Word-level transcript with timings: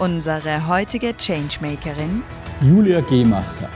Unsere 0.00 0.66
heutige 0.66 1.16
Changemakerin 1.16 2.24
Julia 2.60 3.00
Gehmacher. 3.00 3.68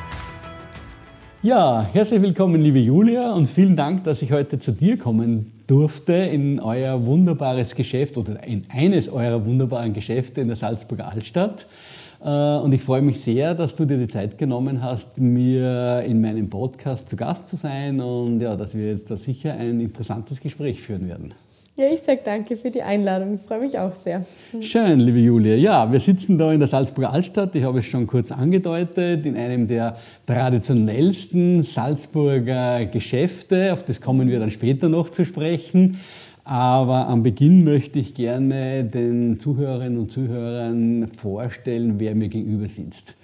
Ja, 1.42 1.88
herzlich 1.92 2.20
willkommen, 2.20 2.60
liebe 2.60 2.80
Julia, 2.80 3.32
und 3.34 3.46
vielen 3.46 3.76
Dank, 3.76 4.02
dass 4.02 4.20
ich 4.20 4.32
heute 4.32 4.58
zu 4.58 4.72
dir 4.72 4.98
kommen 4.98 5.52
durfte 5.68 6.14
in 6.14 6.58
euer 6.58 7.06
wunderbares 7.06 7.76
Geschäft 7.76 8.16
oder 8.16 8.42
in 8.42 8.66
eines 8.68 9.08
eurer 9.08 9.46
wunderbaren 9.46 9.92
Geschäfte 9.92 10.40
in 10.40 10.48
der 10.48 10.56
Salzburger 10.56 11.06
Altstadt. 11.06 11.66
Äh, 12.20 12.28
und 12.28 12.72
ich 12.72 12.82
freue 12.82 13.02
mich 13.02 13.20
sehr, 13.20 13.54
dass 13.54 13.74
du 13.74 13.84
dir 13.84 13.98
die 13.98 14.08
Zeit 14.08 14.38
genommen 14.38 14.82
hast, 14.82 15.20
mir 15.20 16.02
in 16.06 16.20
meinem 16.20 16.50
Podcast 16.50 17.08
zu 17.08 17.16
Gast 17.16 17.48
zu 17.48 17.56
sein 17.56 18.00
und 18.00 18.40
ja, 18.40 18.56
dass 18.56 18.74
wir 18.74 18.88
jetzt 18.88 19.10
da 19.10 19.16
sicher 19.16 19.54
ein 19.54 19.80
interessantes 19.80 20.40
Gespräch 20.40 20.82
führen 20.82 21.08
werden. 21.08 21.32
Ja, 21.76 21.84
ich 21.92 22.00
sage 22.00 22.22
danke 22.24 22.56
für 22.56 22.72
die 22.72 22.82
Einladung. 22.82 23.36
Ich 23.36 23.42
freue 23.42 23.60
mich 23.60 23.78
auch 23.78 23.94
sehr. 23.94 24.26
Schön, 24.60 24.98
liebe 24.98 25.20
Julia. 25.20 25.54
Ja, 25.54 25.92
wir 25.92 26.00
sitzen 26.00 26.36
da 26.36 26.52
in 26.52 26.58
der 26.58 26.66
Salzburger 26.66 27.12
Altstadt. 27.12 27.54
Ich 27.54 27.62
habe 27.62 27.78
es 27.78 27.84
schon 27.84 28.08
kurz 28.08 28.32
angedeutet, 28.32 29.24
in 29.24 29.36
einem 29.36 29.68
der 29.68 29.96
traditionellsten 30.26 31.62
Salzburger 31.62 32.84
Geschäfte. 32.86 33.72
Auf 33.72 33.84
das 33.84 34.00
kommen 34.00 34.28
wir 34.28 34.40
dann 34.40 34.50
später 34.50 34.88
noch 34.88 35.10
zu 35.10 35.24
sprechen. 35.24 36.00
Aber 36.48 37.08
am 37.08 37.22
Beginn 37.22 37.62
möchte 37.62 37.98
ich 37.98 38.14
gerne 38.14 38.82
den 38.82 39.38
Zuhörerinnen 39.38 39.98
und 39.98 40.10
Zuhörern 40.10 41.06
vorstellen, 41.08 41.96
wer 42.00 42.14
mir 42.14 42.30
gegenüber 42.30 42.66
sitzt. 42.68 43.16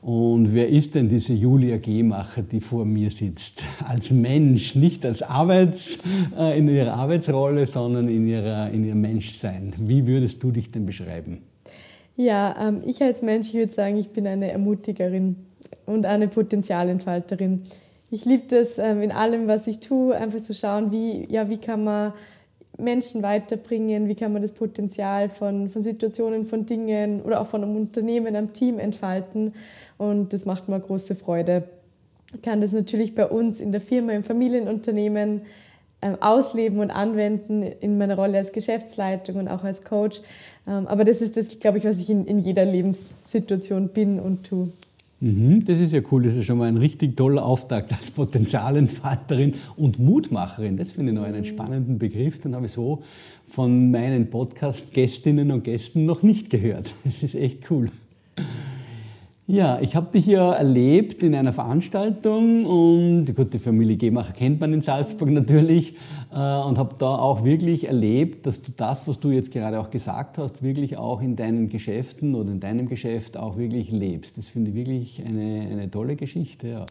Und 0.00 0.52
wer 0.52 0.68
ist 0.68 0.96
denn 0.96 1.08
diese 1.08 1.32
Julia 1.32 1.76
Gehmacher, 1.76 2.42
die 2.42 2.58
vor 2.58 2.84
mir 2.84 3.08
sitzt? 3.10 3.62
Als 3.86 4.10
Mensch, 4.10 4.74
nicht 4.74 5.06
als 5.06 5.22
Arbeits, 5.22 6.00
äh, 6.36 6.58
in 6.58 6.66
ihrer 6.66 6.94
Arbeitsrolle, 6.94 7.68
sondern 7.68 8.08
in, 8.08 8.26
ihrer, 8.26 8.68
in 8.70 8.84
ihrem 8.84 9.00
Menschsein. 9.00 9.72
Wie 9.78 10.04
würdest 10.04 10.42
du 10.42 10.50
dich 10.50 10.72
denn 10.72 10.84
beschreiben? 10.84 11.38
Ja, 12.16 12.56
ähm, 12.60 12.82
ich 12.84 13.00
als 13.00 13.22
Mensch, 13.22 13.50
ich 13.50 13.54
würde 13.54 13.72
sagen, 13.72 13.96
ich 13.96 14.08
bin 14.08 14.26
eine 14.26 14.50
Ermutigerin 14.50 15.36
und 15.86 16.04
eine 16.04 16.26
Potenzialentfalterin. 16.26 17.62
Ich 18.10 18.24
liebe 18.24 18.48
das 18.48 18.76
ähm, 18.78 19.02
in 19.02 19.12
allem, 19.12 19.46
was 19.46 19.68
ich 19.68 19.78
tue, 19.78 20.16
einfach 20.16 20.40
zu 20.40 20.52
schauen, 20.52 20.90
wie, 20.90 21.32
ja, 21.32 21.48
wie 21.48 21.58
kann 21.58 21.84
man 21.84 22.12
Menschen 22.78 23.22
weiterbringen, 23.22 24.08
wie 24.08 24.14
kann 24.14 24.32
man 24.32 24.42
das 24.42 24.52
Potenzial 24.52 25.28
von, 25.28 25.70
von 25.70 25.82
Situationen, 25.82 26.46
von 26.46 26.66
Dingen 26.66 27.22
oder 27.22 27.40
auch 27.40 27.46
von 27.46 27.62
einem 27.62 27.76
Unternehmen, 27.76 28.34
einem 28.34 28.52
Team 28.52 28.78
entfalten. 28.78 29.54
Und 29.98 30.32
das 30.32 30.46
macht 30.46 30.68
mir 30.68 30.80
große 30.80 31.14
Freude. 31.14 31.64
Ich 32.34 32.42
kann 32.42 32.60
das 32.60 32.72
natürlich 32.72 33.14
bei 33.14 33.26
uns 33.26 33.60
in 33.60 33.72
der 33.72 33.80
Firma, 33.80 34.12
im 34.12 34.24
Familienunternehmen 34.24 35.42
äh, 36.00 36.14
ausleben 36.20 36.80
und 36.80 36.90
anwenden 36.90 37.62
in 37.62 37.98
meiner 37.98 38.16
Rolle 38.16 38.38
als 38.38 38.52
Geschäftsleitung 38.52 39.36
und 39.36 39.48
auch 39.48 39.64
als 39.64 39.84
Coach. 39.84 40.22
Ähm, 40.66 40.86
aber 40.86 41.04
das 41.04 41.20
ist 41.20 41.36
das, 41.36 41.58
glaube 41.58 41.78
ich, 41.78 41.84
was 41.84 41.98
ich 41.98 42.08
in, 42.10 42.26
in 42.26 42.38
jeder 42.38 42.64
Lebenssituation 42.64 43.88
bin 43.88 44.18
und 44.18 44.44
tue. 44.44 44.70
Mhm, 45.22 45.64
das 45.64 45.78
ist 45.78 45.92
ja 45.92 46.00
cool, 46.10 46.24
das 46.24 46.34
ist 46.34 46.46
schon 46.46 46.58
mal 46.58 46.66
ein 46.66 46.76
richtig 46.76 47.16
toller 47.16 47.44
Auftakt 47.44 47.92
als 47.92 48.10
Potenzialentfalterin 48.10 49.54
und 49.76 50.00
Mutmacherin. 50.00 50.76
Das 50.76 50.90
finde 50.90 51.12
ich 51.12 51.16
noch 51.16 51.22
einen 51.24 51.44
spannenden 51.44 51.96
Begriff, 51.96 52.40
den 52.40 52.56
habe 52.56 52.66
ich 52.66 52.72
so 52.72 53.04
von 53.48 53.92
meinen 53.92 54.30
Podcast-Gästinnen 54.30 55.52
und 55.52 55.62
Gästen 55.62 56.06
noch 56.06 56.24
nicht 56.24 56.50
gehört. 56.50 56.92
Das 57.04 57.22
ist 57.22 57.36
echt 57.36 57.70
cool. 57.70 57.88
Ja, 59.52 59.78
ich 59.82 59.94
habe 59.96 60.10
dich 60.10 60.24
ja 60.24 60.54
erlebt 60.54 61.22
in 61.22 61.34
einer 61.34 61.52
Veranstaltung 61.52 62.64
und 62.64 63.36
gut, 63.36 63.52
die 63.52 63.58
Familie 63.58 63.98
Gemacher 63.98 64.32
kennt 64.32 64.60
man 64.60 64.72
in 64.72 64.80
Salzburg 64.80 65.28
natürlich 65.28 65.94
äh, 66.32 66.36
und 66.36 66.78
habe 66.78 66.94
da 66.96 67.16
auch 67.16 67.44
wirklich 67.44 67.86
erlebt, 67.86 68.46
dass 68.46 68.62
du 68.62 68.72
das, 68.74 69.06
was 69.06 69.20
du 69.20 69.30
jetzt 69.30 69.52
gerade 69.52 69.78
auch 69.78 69.90
gesagt 69.90 70.38
hast, 70.38 70.62
wirklich 70.62 70.96
auch 70.96 71.20
in 71.20 71.36
deinen 71.36 71.68
Geschäften 71.68 72.34
oder 72.34 72.50
in 72.50 72.60
deinem 72.60 72.88
Geschäft 72.88 73.36
auch 73.36 73.58
wirklich 73.58 73.90
lebst. 73.90 74.38
Das 74.38 74.48
finde 74.48 74.70
ich 74.70 74.76
wirklich 74.76 75.22
eine, 75.22 75.68
eine 75.70 75.90
tolle 75.90 76.16
Geschichte. 76.16 76.68
Ja. 76.68 76.86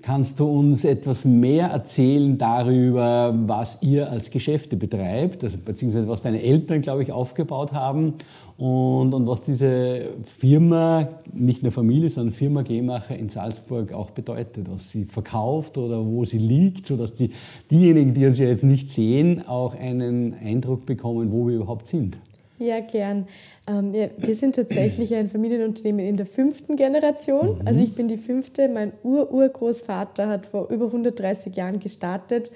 Kannst 0.00 0.38
du 0.38 0.46
uns 0.46 0.84
etwas 0.84 1.24
mehr 1.24 1.68
erzählen 1.68 2.38
darüber, 2.38 3.34
was 3.46 3.78
ihr 3.82 4.10
als 4.10 4.30
Geschäfte 4.30 4.76
betreibt, 4.76 5.42
also, 5.42 5.58
beziehungsweise 5.58 6.06
was 6.06 6.22
deine 6.22 6.40
Eltern, 6.40 6.82
glaube 6.82 7.02
ich, 7.02 7.10
aufgebaut 7.10 7.72
haben 7.72 8.14
und, 8.56 9.12
und 9.12 9.26
was 9.26 9.42
diese 9.42 10.10
Firma, 10.24 11.08
nicht 11.32 11.64
nur 11.64 11.72
Familie, 11.72 12.10
sondern 12.10 12.32
Firma 12.32 12.62
Gemacher 12.62 13.16
in 13.16 13.28
Salzburg 13.28 13.92
auch 13.92 14.10
bedeutet, 14.12 14.70
was 14.70 14.92
sie 14.92 15.04
verkauft 15.04 15.76
oder 15.78 16.04
wo 16.06 16.24
sie 16.24 16.38
liegt, 16.38 16.86
sodass 16.86 17.14
die, 17.14 17.30
diejenigen, 17.70 18.14
die 18.14 18.26
uns 18.26 18.38
ja 18.38 18.46
jetzt 18.46 18.64
nicht 18.64 18.90
sehen, 18.90 19.46
auch 19.48 19.74
einen 19.74 20.34
Eindruck 20.34 20.86
bekommen, 20.86 21.32
wo 21.32 21.48
wir 21.48 21.56
überhaupt 21.56 21.88
sind? 21.88 22.18
Ja, 22.58 22.80
gern. 22.80 23.26
Ähm, 23.68 23.94
ja, 23.94 24.08
wir 24.16 24.34
sind 24.34 24.56
tatsächlich 24.56 25.14
ein 25.14 25.28
Familienunternehmen 25.28 26.04
in 26.04 26.16
der 26.16 26.26
fünften 26.26 26.76
Generation. 26.76 27.58
Mhm. 27.58 27.66
Also 27.66 27.80
ich 27.80 27.94
bin 27.94 28.08
die 28.08 28.16
fünfte. 28.16 28.68
Mein 28.68 28.92
Ur-Urgroßvater 29.04 30.28
hat 30.28 30.46
vor 30.46 30.68
über 30.68 30.86
130 30.86 31.54
Jahren 31.54 31.78
gestartet 31.78 32.50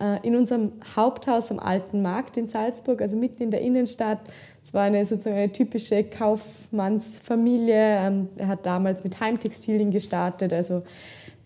äh, 0.00 0.26
in 0.26 0.34
unserem 0.34 0.72
Haupthaus 0.96 1.50
am 1.50 1.60
Alten 1.60 2.02
Markt 2.02 2.36
in 2.36 2.48
Salzburg, 2.48 3.00
also 3.00 3.16
mitten 3.16 3.44
in 3.44 3.50
der 3.52 3.60
Innenstadt. 3.60 4.20
Es 4.62 4.74
war 4.74 4.82
eine 4.82 5.04
sozusagen 5.06 5.36
eine 5.36 5.52
typische 5.52 6.02
Kaufmannsfamilie. 6.02 7.98
Ähm, 8.06 8.28
er 8.36 8.48
hat 8.48 8.66
damals 8.66 9.04
mit 9.04 9.20
Heimtextilien 9.20 9.92
gestartet, 9.92 10.52
also 10.52 10.82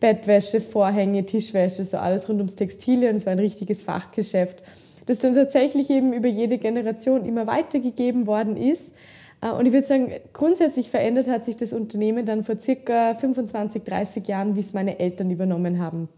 Bettwäsche, 0.00 0.60
Vorhänge, 0.60 1.26
Tischwäsche, 1.26 1.84
so 1.84 1.98
alles 1.98 2.28
rund 2.28 2.38
ums 2.38 2.54
Textilien. 2.54 3.16
es 3.16 3.26
war 3.26 3.32
ein 3.32 3.38
richtiges 3.38 3.82
Fachgeschäft 3.82 4.62
das 5.08 5.18
dann 5.20 5.32
tatsächlich 5.32 5.88
eben 5.88 6.12
über 6.12 6.28
jede 6.28 6.58
Generation 6.58 7.24
immer 7.24 7.46
weitergegeben 7.46 8.26
worden 8.26 8.56
ist. 8.56 8.92
Äh, 9.40 9.50
und 9.50 9.66
ich 9.66 9.72
würde 9.72 9.86
sagen, 9.86 10.12
grundsätzlich 10.34 10.90
verändert 10.90 11.28
hat 11.28 11.46
sich 11.46 11.56
das 11.56 11.72
Unternehmen 11.72 12.26
dann 12.26 12.44
vor 12.44 12.58
circa 12.60 13.14
25, 13.14 13.82
30 13.84 14.28
Jahren, 14.28 14.54
wie 14.54 14.60
es 14.60 14.74
meine 14.74 14.98
Eltern 14.98 15.30
übernommen 15.30 15.78
haben. 15.78 16.08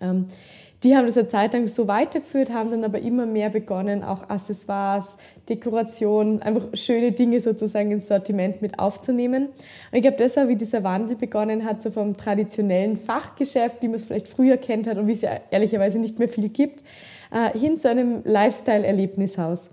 Ähm, 0.00 0.26
die 0.82 0.96
haben 0.96 1.06
das 1.06 1.16
eine 1.16 1.28
Zeit 1.28 1.52
lang 1.52 1.68
so 1.68 1.86
weitergeführt, 1.86 2.50
haben 2.50 2.72
dann 2.72 2.82
aber 2.82 3.00
immer 3.00 3.24
mehr 3.24 3.50
begonnen, 3.50 4.02
auch 4.02 4.28
Accessoires, 4.28 5.16
Dekoration, 5.48 6.42
einfach 6.42 6.64
schöne 6.74 7.12
Dinge 7.12 7.40
sozusagen 7.40 7.92
ins 7.92 8.08
Sortiment 8.08 8.62
mit 8.62 8.80
aufzunehmen. 8.80 9.44
Und 9.44 9.52
ich 9.92 10.02
glaube, 10.02 10.16
das 10.16 10.36
war, 10.36 10.48
wie 10.48 10.56
dieser 10.56 10.82
Wandel 10.82 11.16
begonnen 11.16 11.64
hat, 11.64 11.82
so 11.82 11.92
vom 11.92 12.16
traditionellen 12.16 12.96
Fachgeschäft, 12.96 13.76
wie 13.80 13.86
man 13.86 13.94
es 13.94 14.04
vielleicht 14.04 14.26
früher 14.26 14.56
kennt 14.56 14.88
hat 14.88 14.98
und 14.98 15.06
wie 15.06 15.12
es 15.12 15.20
ja 15.20 15.30
ehrlicherweise 15.52 16.00
nicht 16.00 16.18
mehr 16.18 16.28
viel 16.28 16.48
gibt, 16.48 16.82
äh, 17.32 17.58
hin 17.58 17.78
zu 17.78 17.88
einem 17.88 18.22
Lifestyle-Erlebnishaus. 18.24 19.70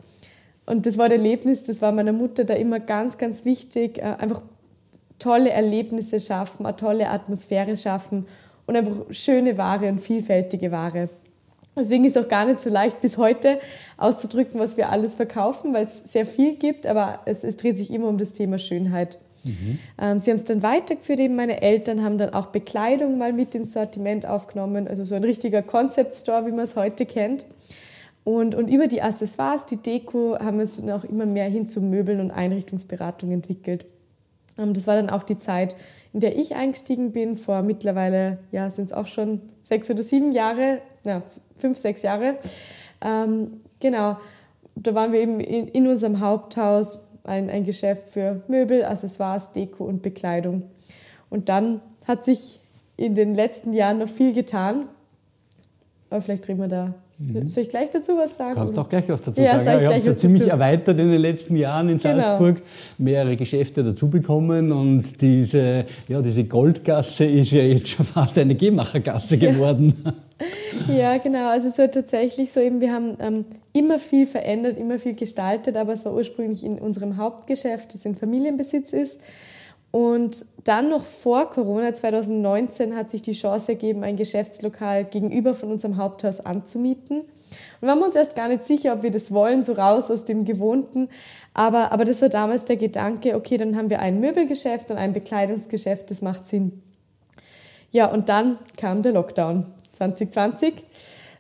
Und 0.66 0.86
das 0.86 0.98
das 0.98 1.12
Erlebnis, 1.12 1.64
das 1.64 1.82
war 1.82 1.92
meiner 1.92 2.14
Mutter 2.14 2.44
da 2.44 2.54
immer 2.54 2.80
ganz, 2.80 3.18
ganz 3.18 3.44
wichtig, 3.44 3.98
äh, 3.98 4.16
einfach 4.20 4.42
tolle 5.18 5.50
Erlebnisse 5.50 6.20
schaffen, 6.20 6.66
eine 6.66 6.76
tolle 6.76 7.10
Atmosphäre 7.10 7.76
schaffen 7.76 8.26
und 8.66 8.76
einfach 8.76 8.98
schöne 9.10 9.58
Ware 9.58 9.90
und 9.90 10.00
vielfältige 10.00 10.72
Ware. 10.72 11.10
Deswegen 11.76 12.06
ist 12.06 12.16
es 12.16 12.24
auch 12.24 12.30
gar 12.30 12.46
nicht 12.46 12.62
so 12.62 12.70
leicht 12.70 13.02
bis 13.02 13.18
heute 13.18 13.60
auszudrücken, 13.98 14.60
was 14.60 14.78
wir 14.78 14.90
alles 14.90 15.16
verkaufen, 15.16 15.74
weil 15.74 15.86
es 15.86 16.02
sehr 16.06 16.26
viel 16.26 16.56
gibt, 16.56 16.86
aber 16.86 17.20
es, 17.26 17.44
es 17.44 17.58
dreht 17.58 17.78
sich 17.78 17.92
immer 17.92 18.08
um 18.08 18.18
das 18.18 18.34
Thema 18.34 18.58
Schönheit. 18.58 19.18
Mhm. 19.44 19.80
Ähm, 20.00 20.20
sie 20.20 20.32
haben 20.32 20.38
es 20.38 20.46
dann 20.46 20.64
weitergeführt, 20.64 21.20
eben 21.20 21.36
meine 21.36 21.62
Eltern 21.62 22.04
haben 22.04 22.18
dann 22.18 22.34
auch 22.34 22.48
Bekleidung 22.48 23.18
mal 23.18 23.34
mit 23.34 23.56
ins 23.56 23.74
Sortiment 23.74 24.26
aufgenommen, 24.26 24.88
also 24.88 25.06
so 25.06 25.16
ein 25.16 25.24
richtiger 25.24 25.62
Concept 25.62 26.16
Store, 26.16 26.46
wie 26.46 26.52
man 26.52 26.66
es 26.66 26.76
heute 26.76 27.06
kennt. 27.06 27.46
Und, 28.24 28.54
und 28.54 28.68
über 28.68 28.88
die 28.88 29.02
Accessoires, 29.02 29.66
die 29.66 29.78
Deko, 29.78 30.38
haben 30.40 30.58
wir 30.58 30.66
es 30.66 30.78
dann 30.78 30.92
auch 30.92 31.04
immer 31.04 31.26
mehr 31.26 31.50
hin 31.50 31.68
zu 31.68 31.82
Möbeln 31.82 32.20
und 32.20 32.32
Einrichtungsberatung 32.32 33.32
entwickelt. 33.32 33.86
Ähm, 34.58 34.74
das 34.74 34.88
war 34.88 34.96
dann 34.96 35.10
auch 35.10 35.24
die 35.24 35.38
Zeit, 35.38 35.76
in 36.14 36.20
der 36.20 36.38
ich 36.38 36.56
eingestiegen 36.56 37.12
bin. 37.12 37.38
Vor 37.38 37.62
mittlerweile, 37.62 38.40
ja, 38.52 38.70
sind 38.70 38.86
es 38.86 38.94
auch 38.94 39.08
schon 39.08 39.42
sechs 39.62 39.90
oder 39.90 40.04
sieben 40.04 40.32
Jahre, 40.32 40.80
ja, 41.06 41.24
fünf, 41.56 41.78
sechs 41.78 42.02
Jahre. 42.02 42.36
Ähm, 43.02 43.62
genau, 43.80 44.18
da 44.76 44.94
waren 44.96 45.12
wir 45.12 45.22
eben 45.22 45.40
in, 45.40 45.68
in 45.68 45.88
unserem 45.88 46.20
Haupthaus, 46.20 47.00
ein, 47.30 47.50
ein 47.50 47.64
Geschäft 47.64 48.10
für 48.10 48.42
Möbel, 48.48 48.84
Accessoires, 48.84 49.54
Deko 49.54 49.86
und 49.86 50.02
Bekleidung. 50.02 50.64
Und 51.30 51.50
dann 51.50 51.82
hat 52.08 52.26
sich 52.26 52.60
in 52.98 53.16
den 53.16 53.36
letzten 53.36 53.74
Jahren 53.74 54.00
noch 54.00 54.10
viel 54.10 54.34
getan. 54.34 54.88
Aber 56.10 56.22
vielleicht 56.22 56.48
reden 56.48 56.60
wir 56.60 56.68
da 56.68 56.94
Mhm. 57.20 57.50
Soll 57.50 57.64
ich 57.64 57.70
gleich 57.70 57.90
dazu 57.90 58.14
was 58.18 58.38
sagen? 58.38 58.56
Kannst 58.56 58.78
du 58.78 58.82
auch 58.82 58.88
gleich 58.88 59.04
was 59.10 59.22
dazu 59.22 59.42
ja, 59.42 59.60
sagen. 59.60 59.84
Ja, 59.84 59.92
ihr 59.92 59.96
habt 59.98 60.08
es 60.08 60.20
ziemlich 60.20 60.48
erweitert 60.48 60.98
in 60.98 61.12
den 61.12 61.22
letzten 61.22 61.58
Jahren 61.58 61.90
in 61.90 61.98
genau. 61.98 62.16
Salzburg, 62.16 62.56
genau. 62.56 62.68
mehrere 62.98 63.36
Geschäfte 63.36 63.84
dazu 63.84 64.10
bekommen 64.10 64.72
und 64.72 65.22
diese, 65.22 65.86
ja, 66.08 66.22
diese 66.22 66.46
Goldgasse 66.46 67.26
ist 67.26 67.52
ja 67.52 67.62
jetzt 67.62 67.90
schon 67.90 68.06
fast 68.06 68.38
eine 68.38 68.56
Gehmachergasse 68.56 69.38
geworden. 69.38 69.96
Ja, 70.06 70.14
genau. 71.18 71.50
Also 71.50 71.68
war 71.78 71.92
tatsächlich 71.92 72.52
so, 72.52 72.60
eben, 72.60 72.80
wir 72.80 72.94
haben 72.94 73.18
ähm, 73.20 73.46
immer 73.74 74.00
viel 74.00 74.26
verändert, 74.26 74.78
immer 74.78 75.00
viel 75.00 75.16
gestaltet, 75.16 75.78
aber 75.78 75.94
es 75.94 76.06
war 76.06 76.14
ursprünglich 76.14 76.64
in 76.64 76.80
unserem 76.80 77.18
Hauptgeschäft, 77.18 77.94
das 77.94 78.06
in 78.06 78.16
Familienbesitz 78.16 78.94
ist. 78.94 79.20
Und 79.92 80.46
dann 80.66 80.90
noch 80.90 81.04
vor 81.04 81.50
Corona 81.50 81.94
2019 81.94 82.96
hat 82.96 83.10
sich 83.10 83.24
die 83.24 83.32
Chance 83.32 83.72
ergeben, 83.72 84.04
ein 84.04 84.18
Geschäftslokal 84.18 85.06
gegenüber 85.06 85.54
von 85.54 85.72
unserem 85.72 85.98
Haupthaus 85.98 86.40
anzumieten. 86.40 87.22
Und 87.22 87.28
wir 87.82 87.90
waren 87.90 88.04
uns 88.04 88.16
erst 88.16 88.36
gar 88.36 88.50
nicht 88.50 88.64
sicher, 88.64 88.94
ob 88.94 89.02
wir 89.02 89.10
das 89.10 89.32
wollen, 89.32 89.64
so 89.64 89.74
raus 89.74 90.12
aus 90.12 90.26
dem 90.26 90.46
Gewohnten. 90.46 91.10
Aber, 91.56 91.92
aber 91.92 92.06
das 92.06 92.22
war 92.22 92.30
damals 92.30 92.66
der 92.66 92.78
Gedanke, 92.78 93.36
okay, 93.36 93.58
dann 93.58 93.76
haben 93.76 93.90
wir 93.90 94.00
ein 94.00 94.20
Möbelgeschäft 94.20 94.92
und 94.92 94.98
ein 94.98 95.14
Bekleidungsgeschäft, 95.14 96.12
das 96.12 96.22
macht 96.22 96.48
Sinn. 96.48 96.84
Ja, 97.92 98.12
und 98.12 98.30
dann 98.30 98.60
kam 98.78 99.02
der 99.02 99.14
Lockdown 99.14 99.66
2020. 100.00 100.74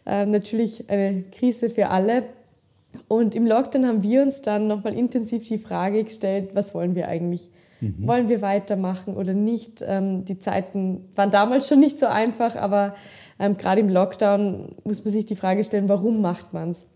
Äh, 0.05 0.25
natürlich 0.25 0.89
eine 0.89 1.23
Krise 1.31 1.69
für 1.69 1.89
alle. 1.89 2.23
Und 3.07 3.35
im 3.35 3.47
Lockdown 3.47 3.85
haben 3.85 4.03
wir 4.03 4.21
uns 4.21 4.41
dann 4.41 4.67
nochmal 4.67 4.93
intensiv 4.93 5.47
die 5.47 5.57
Frage 5.57 6.03
gestellt, 6.03 6.51
was 6.53 6.73
wollen 6.73 6.95
wir 6.95 7.07
eigentlich? 7.07 7.49
Mhm. 7.81 8.07
Wollen 8.07 8.29
wir 8.29 8.41
weitermachen 8.41 9.15
oder 9.15 9.33
nicht? 9.33 9.83
Ähm, 9.87 10.25
die 10.25 10.39
Zeiten 10.39 11.09
waren 11.15 11.31
damals 11.31 11.67
schon 11.67 11.79
nicht 11.79 11.99
so 11.99 12.07
einfach, 12.07 12.55
aber 12.55 12.95
ähm, 13.39 13.57
gerade 13.57 13.79
im 13.81 13.89
Lockdown 13.89 14.75
muss 14.83 15.05
man 15.05 15.13
sich 15.13 15.25
die 15.25 15.35
Frage 15.35 15.63
stellen, 15.63 15.87
warum 15.87 16.21
macht 16.21 16.53
man 16.53 16.71
es? 16.71 16.87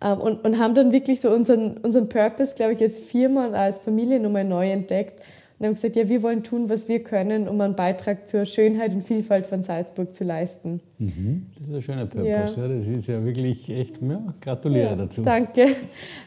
Ähm, 0.00 0.18
und, 0.18 0.44
und 0.44 0.58
haben 0.58 0.74
dann 0.74 0.92
wirklich 0.92 1.20
so 1.20 1.30
unseren, 1.30 1.76
unseren 1.78 2.08
Purpose, 2.08 2.54
glaube 2.54 2.72
ich, 2.72 2.80
als 2.80 2.98
Firma 2.98 3.46
und 3.46 3.54
als 3.54 3.80
Familie 3.80 4.20
nochmal 4.20 4.44
neu 4.44 4.70
entdeckt 4.70 5.20
und 5.64 5.68
haben 5.68 5.74
gesagt, 5.76 5.96
ja, 5.96 6.10
wir 6.10 6.22
wollen 6.22 6.42
tun, 6.42 6.68
was 6.68 6.88
wir 6.88 7.02
können, 7.02 7.48
um 7.48 7.58
einen 7.58 7.74
Beitrag 7.74 8.28
zur 8.28 8.44
Schönheit 8.44 8.92
und 8.92 9.06
Vielfalt 9.06 9.46
von 9.46 9.62
Salzburg 9.62 10.14
zu 10.14 10.22
leisten. 10.22 10.82
Mhm. 10.98 11.46
Das 11.56 11.68
ist 11.68 11.74
ein 11.74 11.82
schöner 11.82 12.04
Purpose. 12.04 12.28
Ja. 12.28 12.44
ja. 12.44 12.68
Das 12.68 12.86
ist 12.86 13.06
ja 13.06 13.24
wirklich 13.24 13.70
echt, 13.70 14.02
ja, 14.02 14.34
gratuliere 14.42 14.90
ja, 14.90 14.96
dazu. 14.96 15.22
Danke. 15.22 15.68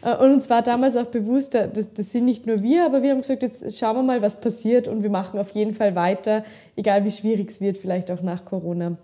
Äh, 0.01 0.23
und 0.23 0.33
uns 0.33 0.49
war 0.49 0.63
damals 0.63 0.95
auch 0.95 1.05
bewusst, 1.05 1.53
äh, 1.53 1.69
das, 1.71 1.93
das 1.93 2.11
sind 2.11 2.25
nicht 2.25 2.47
nur 2.47 2.63
wir, 2.63 2.85
aber 2.85 3.03
wir 3.03 3.11
haben 3.11 3.21
gesagt, 3.21 3.43
jetzt 3.43 3.77
schauen 3.77 3.95
wir 3.95 4.03
mal, 4.03 4.23
was 4.23 4.41
passiert 4.41 4.87
und 4.87 5.03
wir 5.03 5.11
machen 5.11 5.39
auf 5.39 5.51
jeden 5.51 5.75
Fall 5.75 5.93
weiter, 5.93 6.43
egal 6.75 7.05
wie 7.05 7.11
schwierig 7.11 7.51
es 7.51 7.61
wird, 7.61 7.77
vielleicht 7.77 8.09
auch 8.09 8.23
nach 8.23 8.43
Corona. 8.43 8.97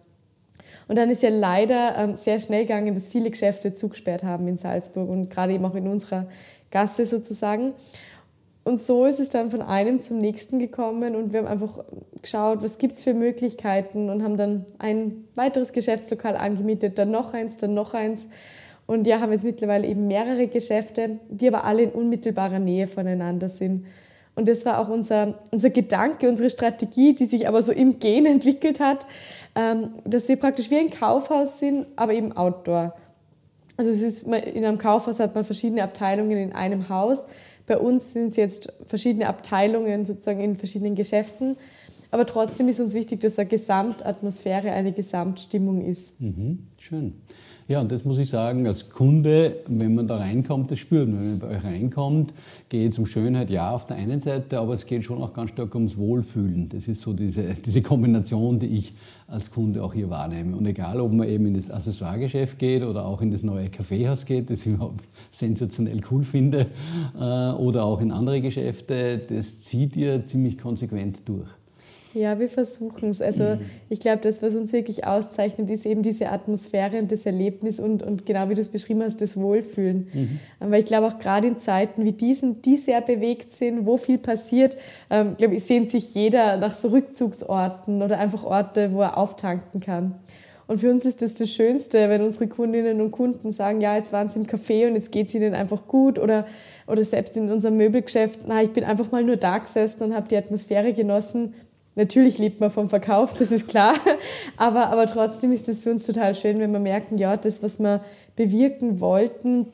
Und 0.87 0.97
dann 0.97 1.11
ist 1.11 1.21
ja 1.21 1.29
leider 1.29 1.95
ähm, 1.95 2.15
sehr 2.15 2.39
schnell 2.39 2.63
gegangen, 2.63 2.95
dass 2.95 3.07
viele 3.07 3.29
Geschäfte 3.29 3.71
zugesperrt 3.73 4.23
haben 4.23 4.47
in 4.47 4.57
Salzburg 4.57 5.07
und 5.09 5.29
gerade 5.29 5.53
eben 5.53 5.65
auch 5.65 5.75
in 5.75 5.87
unserer 5.87 6.25
Gasse 6.71 7.05
sozusagen. 7.05 7.73
Und 8.63 8.81
so 8.81 9.05
ist 9.05 9.19
es 9.19 9.29
dann 9.29 9.51
von 9.51 9.61
einem 9.61 9.99
zum 9.99 10.19
nächsten 10.19 10.57
gekommen 10.57 11.15
und 11.15 11.33
wir 11.33 11.39
haben 11.39 11.47
einfach 11.47 11.83
geschaut, 12.21 12.63
was 12.63 12.77
gibt 12.77 12.93
es 12.93 13.03
für 13.03 13.13
Möglichkeiten 13.13 14.09
und 14.09 14.23
haben 14.23 14.37
dann 14.37 14.65
ein 14.79 15.25
weiteres 15.35 15.73
Geschäftslokal 15.73 16.37
angemietet, 16.37 16.97
dann 16.97 17.11
noch 17.11 17.33
eins, 17.33 17.57
dann 17.57 17.73
noch 17.73 17.93
eins. 17.93 18.27
Und 18.85 19.05
ja, 19.05 19.19
haben 19.19 19.33
jetzt 19.33 19.43
mittlerweile 19.43 19.87
eben 19.87 20.07
mehrere 20.07 20.47
Geschäfte, 20.47 21.19
die 21.29 21.47
aber 21.47 21.65
alle 21.65 21.83
in 21.83 21.89
unmittelbarer 21.89 22.59
Nähe 22.59 22.87
voneinander 22.87 23.49
sind. 23.49 23.85
Und 24.35 24.47
das 24.47 24.65
war 24.65 24.79
auch 24.79 24.89
unser, 24.89 25.35
unser 25.51 25.69
Gedanke, 25.69 26.27
unsere 26.27 26.49
Strategie, 26.49 27.13
die 27.13 27.25
sich 27.25 27.47
aber 27.47 27.61
so 27.61 27.71
im 27.71 27.99
Gen 27.99 28.25
entwickelt 28.25 28.79
hat, 28.79 29.05
ähm, 29.55 29.89
dass 30.05 30.27
wir 30.27 30.37
praktisch 30.37 30.71
wie 30.71 30.77
ein 30.77 30.89
Kaufhaus 30.89 31.59
sind, 31.59 31.85
aber 31.95 32.13
eben 32.13 32.35
Outdoor. 32.35 32.95
Also 33.75 33.91
ist, 33.91 34.23
in 34.23 34.65
einem 34.65 34.77
Kaufhaus 34.77 35.19
hat 35.19 35.33
man 35.35 35.43
verschiedene 35.43 35.83
Abteilungen 35.83 36.37
in 36.37 36.53
einem 36.53 36.89
Haus. 36.89 37.27
Bei 37.65 37.77
uns 37.77 38.13
sind 38.13 38.27
es 38.27 38.35
jetzt 38.35 38.71
verschiedene 38.85 39.27
Abteilungen 39.27 40.05
sozusagen 40.05 40.41
in 40.41 40.57
verschiedenen 40.57 40.95
Geschäften. 40.95 41.57
Aber 42.11 42.25
trotzdem 42.27 42.67
ist 42.67 42.79
uns 42.79 42.93
wichtig, 42.93 43.21
dass 43.21 43.39
eine 43.39 43.49
Gesamtatmosphäre, 43.49 44.71
eine 44.71 44.91
Gesamtstimmung 44.91 45.81
ist. 45.81 46.21
Mhm, 46.21 46.67
schön. 46.77 47.13
Ja, 47.73 47.81
und 47.81 47.91
das 47.91 48.05
muss 48.05 48.19
ich 48.19 48.29
sagen, 48.29 48.67
als 48.67 48.91
Kunde, 48.91 49.55
wenn 49.65 49.95
man 49.95 50.07
da 50.07 50.17
reinkommt, 50.17 50.69
das 50.69 50.77
spürt 50.77 51.09
man. 51.09 51.21
Wenn 51.21 51.29
man 51.31 51.39
bei 51.39 51.57
euch 51.57 51.63
reinkommt, 51.63 52.31
geht 52.69 52.91
es 52.91 52.99
um 52.99 53.07
Schönheit, 53.07 53.49
ja, 53.49 53.71
auf 53.71 53.87
der 53.87 53.97
einen 53.97 54.19
Seite, 54.19 54.59
aber 54.59 54.75
es 54.75 54.85
geht 54.85 55.03
schon 55.03 55.19
auch 55.23 55.33
ganz 55.33 55.49
stark 55.49 55.73
ums 55.73 55.97
Wohlfühlen. 55.97 56.69
Das 56.69 56.87
ist 56.87 57.01
so 57.01 57.13
diese, 57.13 57.41
diese 57.65 57.81
Kombination, 57.81 58.59
die 58.59 58.67
ich 58.77 58.93
als 59.25 59.49
Kunde 59.49 59.83
auch 59.83 59.91
hier 59.91 60.11
wahrnehme. 60.11 60.55
Und 60.55 60.67
egal, 60.67 61.01
ob 61.01 61.13
man 61.13 61.27
eben 61.27 61.47
in 61.47 61.55
das 61.55 61.71
Accessoiregeschäft 61.71 62.59
geht 62.59 62.83
oder 62.83 63.07
auch 63.07 63.23
in 63.23 63.31
das 63.31 63.41
neue 63.41 63.69
Kaffeehaus 63.69 64.27
geht, 64.27 64.51
das 64.51 64.67
ich 64.67 64.73
überhaupt 64.73 65.03
sensationell 65.31 65.99
cool 66.11 66.23
finde, 66.23 66.67
äh, 67.15 67.19
oder 67.19 67.85
auch 67.85 68.01
in 68.01 68.11
andere 68.11 68.39
Geschäfte, 68.39 69.17
das 69.17 69.61
zieht 69.61 69.95
ihr 69.95 70.27
ziemlich 70.27 70.59
konsequent 70.59 71.27
durch. 71.27 71.49
Ja, 72.13 72.39
wir 72.39 72.47
versuchen 72.47 73.09
es. 73.09 73.21
Also 73.21 73.43
mhm. 73.43 73.61
ich 73.89 73.99
glaube, 73.99 74.19
das, 74.21 74.43
was 74.43 74.55
uns 74.55 74.71
wirklich 74.71 75.05
auszeichnet, 75.07 75.69
ist 75.71 75.85
eben 75.85 76.03
diese 76.03 76.29
Atmosphäre 76.29 76.99
und 76.99 77.11
das 77.11 77.25
Erlebnis 77.25 77.79
und, 77.79 78.03
und 78.03 78.25
genau 78.25 78.49
wie 78.49 78.53
du 78.53 78.61
es 78.61 78.69
beschrieben 78.69 79.01
hast, 79.01 79.21
das 79.21 79.35
Wohlfühlen. 79.35 80.07
Mhm. 80.13 80.39
Weil 80.59 80.79
ich 80.79 80.85
glaube 80.85 81.07
auch 81.07 81.17
gerade 81.17 81.47
in 81.47 81.57
Zeiten 81.57 82.05
wie 82.05 82.11
diesen, 82.11 82.61
die 82.61 82.77
sehr 82.77 83.01
bewegt 83.01 83.51
sind, 83.51 83.85
wo 83.87 83.97
viel 83.97 84.19
passiert, 84.19 84.77
ähm, 85.09 85.35
glaube 85.37 85.55
ich, 85.55 85.63
sehnt 85.63 85.89
sich 85.89 86.13
jeder 86.13 86.57
nach 86.57 86.75
so 86.75 86.89
Rückzugsorten 86.89 88.03
oder 88.03 88.19
einfach 88.19 88.43
Orte, 88.43 88.93
wo 88.93 89.01
er 89.01 89.17
auftanken 89.17 89.81
kann. 89.81 90.15
Und 90.67 90.79
für 90.79 90.89
uns 90.89 91.03
ist 91.05 91.21
das 91.21 91.35
das 91.35 91.49
Schönste, 91.49 92.09
wenn 92.09 92.21
unsere 92.21 92.47
Kundinnen 92.47 93.01
und 93.01 93.11
Kunden 93.11 93.51
sagen, 93.51 93.81
ja, 93.81 93.95
jetzt 93.97 94.13
waren 94.13 94.29
sie 94.29 94.39
im 94.39 94.45
Café 94.45 94.87
und 94.87 94.95
jetzt 94.95 95.11
geht 95.11 95.27
es 95.27 95.35
ihnen 95.35 95.53
einfach 95.53 95.87
gut 95.87 96.17
oder, 96.17 96.45
oder 96.87 97.03
selbst 97.03 97.35
in 97.35 97.51
unserem 97.51 97.77
Möbelgeschäft, 97.77 98.41
na, 98.47 98.61
ich 98.63 98.71
bin 98.71 98.83
einfach 98.83 99.11
mal 99.11 99.23
nur 99.23 99.35
da 99.35 99.57
gesessen 99.57 100.03
und 100.03 100.15
habe 100.15 100.27
die 100.27 100.37
Atmosphäre 100.37 100.93
genossen 100.93 101.53
Natürlich 101.95 102.39
lebt 102.39 102.59
man 102.59 102.71
vom 102.71 102.89
Verkauf, 102.89 103.35
das 103.35 103.51
ist 103.51 103.67
klar, 103.67 103.93
aber, 104.57 104.87
aber 104.87 105.05
trotzdem 105.05 105.51
ist 105.51 105.69
es 105.69 105.81
für 105.81 105.91
uns 105.91 106.05
total 106.05 106.33
schön, 106.33 106.59
wenn 106.59 106.71
wir 106.71 106.79
merken, 106.79 107.17
ja, 107.17 107.37
das, 107.37 107.61
was 107.61 107.79
wir 107.79 108.01
bewirken 108.35 108.99
wollten, 108.99 109.67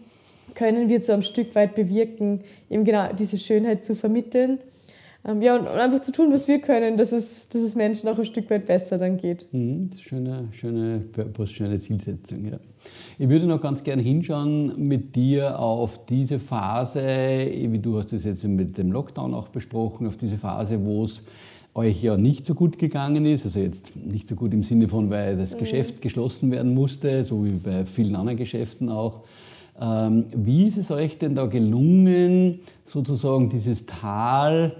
können 0.54 0.89
wir 0.89 1.01
zu 1.01 1.13
einem 1.13 1.21
Stück 1.21 1.56
weit 1.56 1.75
bewirken, 1.75 2.42
eben 2.69 2.83
genau 2.83 3.13
diese 3.13 3.38
Schönheit 3.38 3.86
zu 3.86 3.95
vermitteln. 3.95 4.60
Ähm, 5.25 5.42
ja, 5.42 5.56
und, 5.56 5.68
einfach 5.68 6.00
zu 6.00 6.12
tun, 6.12 6.31
was 6.31 6.48
wir 6.48 6.60
können, 6.60 6.98
dass 6.98 7.12
es, 7.12 7.50
dass 7.50 7.62
es 7.62 7.75
Menschen 7.75 8.07
auch 8.10 8.18
ein 8.18 8.25
Stück 8.25 8.50
weit 8.50 8.66
besser 8.66 8.98
dann 8.98 9.18
geht. 9.18 9.48
Mhm, 9.51 9.89
schöne, 10.00 10.48
schöne 10.51 11.00
Purpose, 11.00 11.54
schöne 11.54 11.80
Zielsetzung, 11.80 12.45
ja. 12.45 12.60
Ich 13.18 13.27
würde 13.27 13.45
noch 13.45 13.62
ganz 13.62 13.83
gerne 13.83 14.01
hinschauen 14.01 14.88
mit 14.88 15.16
dir 15.16 15.60
auf 15.60 16.06
diese 16.06 16.39
Phase, 16.39 17.01
wie 17.01 17.80
du 17.80 17.98
hast 17.98 18.13
es 18.13 18.24
jetzt 18.24 18.45
mit 18.45 18.77
dem 18.77 18.92
Lockdown 18.92 19.33
auch 19.33 19.50
besprochen, 19.50 20.07
auf 20.07 20.16
diese 20.16 20.38
Phase, 20.38 20.86
wo 20.86 21.04
es 21.04 21.25
euch 21.79 22.03
ja 22.03 22.17
nicht 22.17 22.45
so 22.45 22.53
gut 22.53 22.77
gegangen 22.77 23.25
ist, 23.25 23.45
also 23.45 23.59
jetzt 23.59 23.95
nicht 23.95 24.27
so 24.27 24.35
gut 24.35 24.54
im 24.54 24.63
Sinne 24.63 24.87
von, 24.87 25.09
weil 25.09 25.37
das 25.37 25.56
mhm. 25.56 25.59
Geschäft 25.59 26.01
geschlossen 26.01 26.51
werden 26.51 26.73
musste, 26.73 27.23
so 27.23 27.45
wie 27.45 27.51
bei 27.51 27.85
vielen 27.85 28.15
anderen 28.15 28.37
Geschäften 28.37 28.89
auch. 28.89 29.21
Ähm, 29.81 30.25
wie 30.33 30.68
ist 30.68 30.77
es 30.77 30.92
euch 30.92 31.18
denn 31.18 31.35
da 31.35 31.45
gelungen, 31.45 32.59
sozusagen 32.83 33.49
dieses 33.49 33.85
Tal 33.85 34.75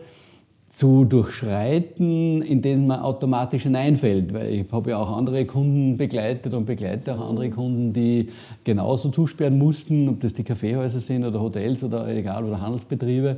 zu 0.67 1.05
durchschreiten, 1.05 2.41
in 2.41 2.62
dem 2.62 2.88
man 2.88 3.00
automatisch 3.00 3.63
hineinfällt? 3.63 4.33
Weil 4.33 4.53
ich 4.53 4.71
habe 4.71 4.89
ja 4.89 4.97
auch 4.97 5.15
andere 5.15 5.45
Kunden 5.45 5.97
begleitet 5.97 6.53
und 6.53 6.65
begleite 6.65 7.15
auch 7.15 7.29
andere 7.29 7.50
Kunden, 7.50 7.93
die 7.93 8.29
genauso 8.65 9.09
zusperren 9.09 9.57
mussten, 9.57 10.09
ob 10.09 10.19
das 10.19 10.33
die 10.33 10.43
Kaffeehäuser 10.43 11.00
sind 11.00 11.24
oder 11.24 11.39
Hotels 11.39 11.81
oder 11.81 12.09
egal 12.09 12.43
oder 12.43 12.59
Handelsbetriebe. 12.59 13.38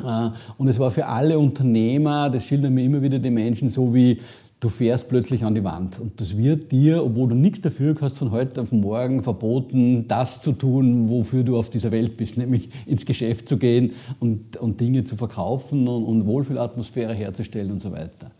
Äh, 0.00 0.30
und 0.58 0.68
es 0.68 0.78
war 0.78 0.90
für 0.90 1.06
alle 1.06 1.38
Unternehmer, 1.38 2.30
das 2.30 2.44
schildern 2.44 2.74
mir 2.74 2.84
immer 2.84 3.02
wieder 3.02 3.18
die 3.18 3.30
Menschen, 3.30 3.68
so 3.68 3.94
wie 3.94 4.20
du 4.60 4.68
fährst 4.70 5.08
plötzlich 5.08 5.44
an 5.44 5.54
die 5.54 5.62
Wand. 5.62 6.00
Und 6.00 6.20
das 6.20 6.36
wird 6.36 6.72
dir, 6.72 7.04
obwohl 7.04 7.28
du 7.28 7.34
nichts 7.34 7.60
dafür 7.60 7.94
hast, 8.00 8.16
von 8.16 8.30
heute 8.30 8.62
auf 8.62 8.72
morgen 8.72 9.22
verboten, 9.22 10.08
das 10.08 10.40
zu 10.40 10.52
tun, 10.52 11.10
wofür 11.10 11.42
du 11.42 11.58
auf 11.58 11.68
dieser 11.68 11.90
Welt 11.90 12.16
bist, 12.16 12.38
nämlich 12.38 12.70
ins 12.86 13.04
Geschäft 13.04 13.48
zu 13.48 13.58
gehen 13.58 13.92
und, 14.20 14.56
und 14.56 14.80
Dinge 14.80 15.04
zu 15.04 15.16
verkaufen 15.16 15.86
und, 15.86 16.04
und 16.04 16.26
Wohlfühlatmosphäre 16.26 17.12
herzustellen 17.12 17.72
und 17.72 17.82
so 17.82 17.92
weiter. 17.92 18.30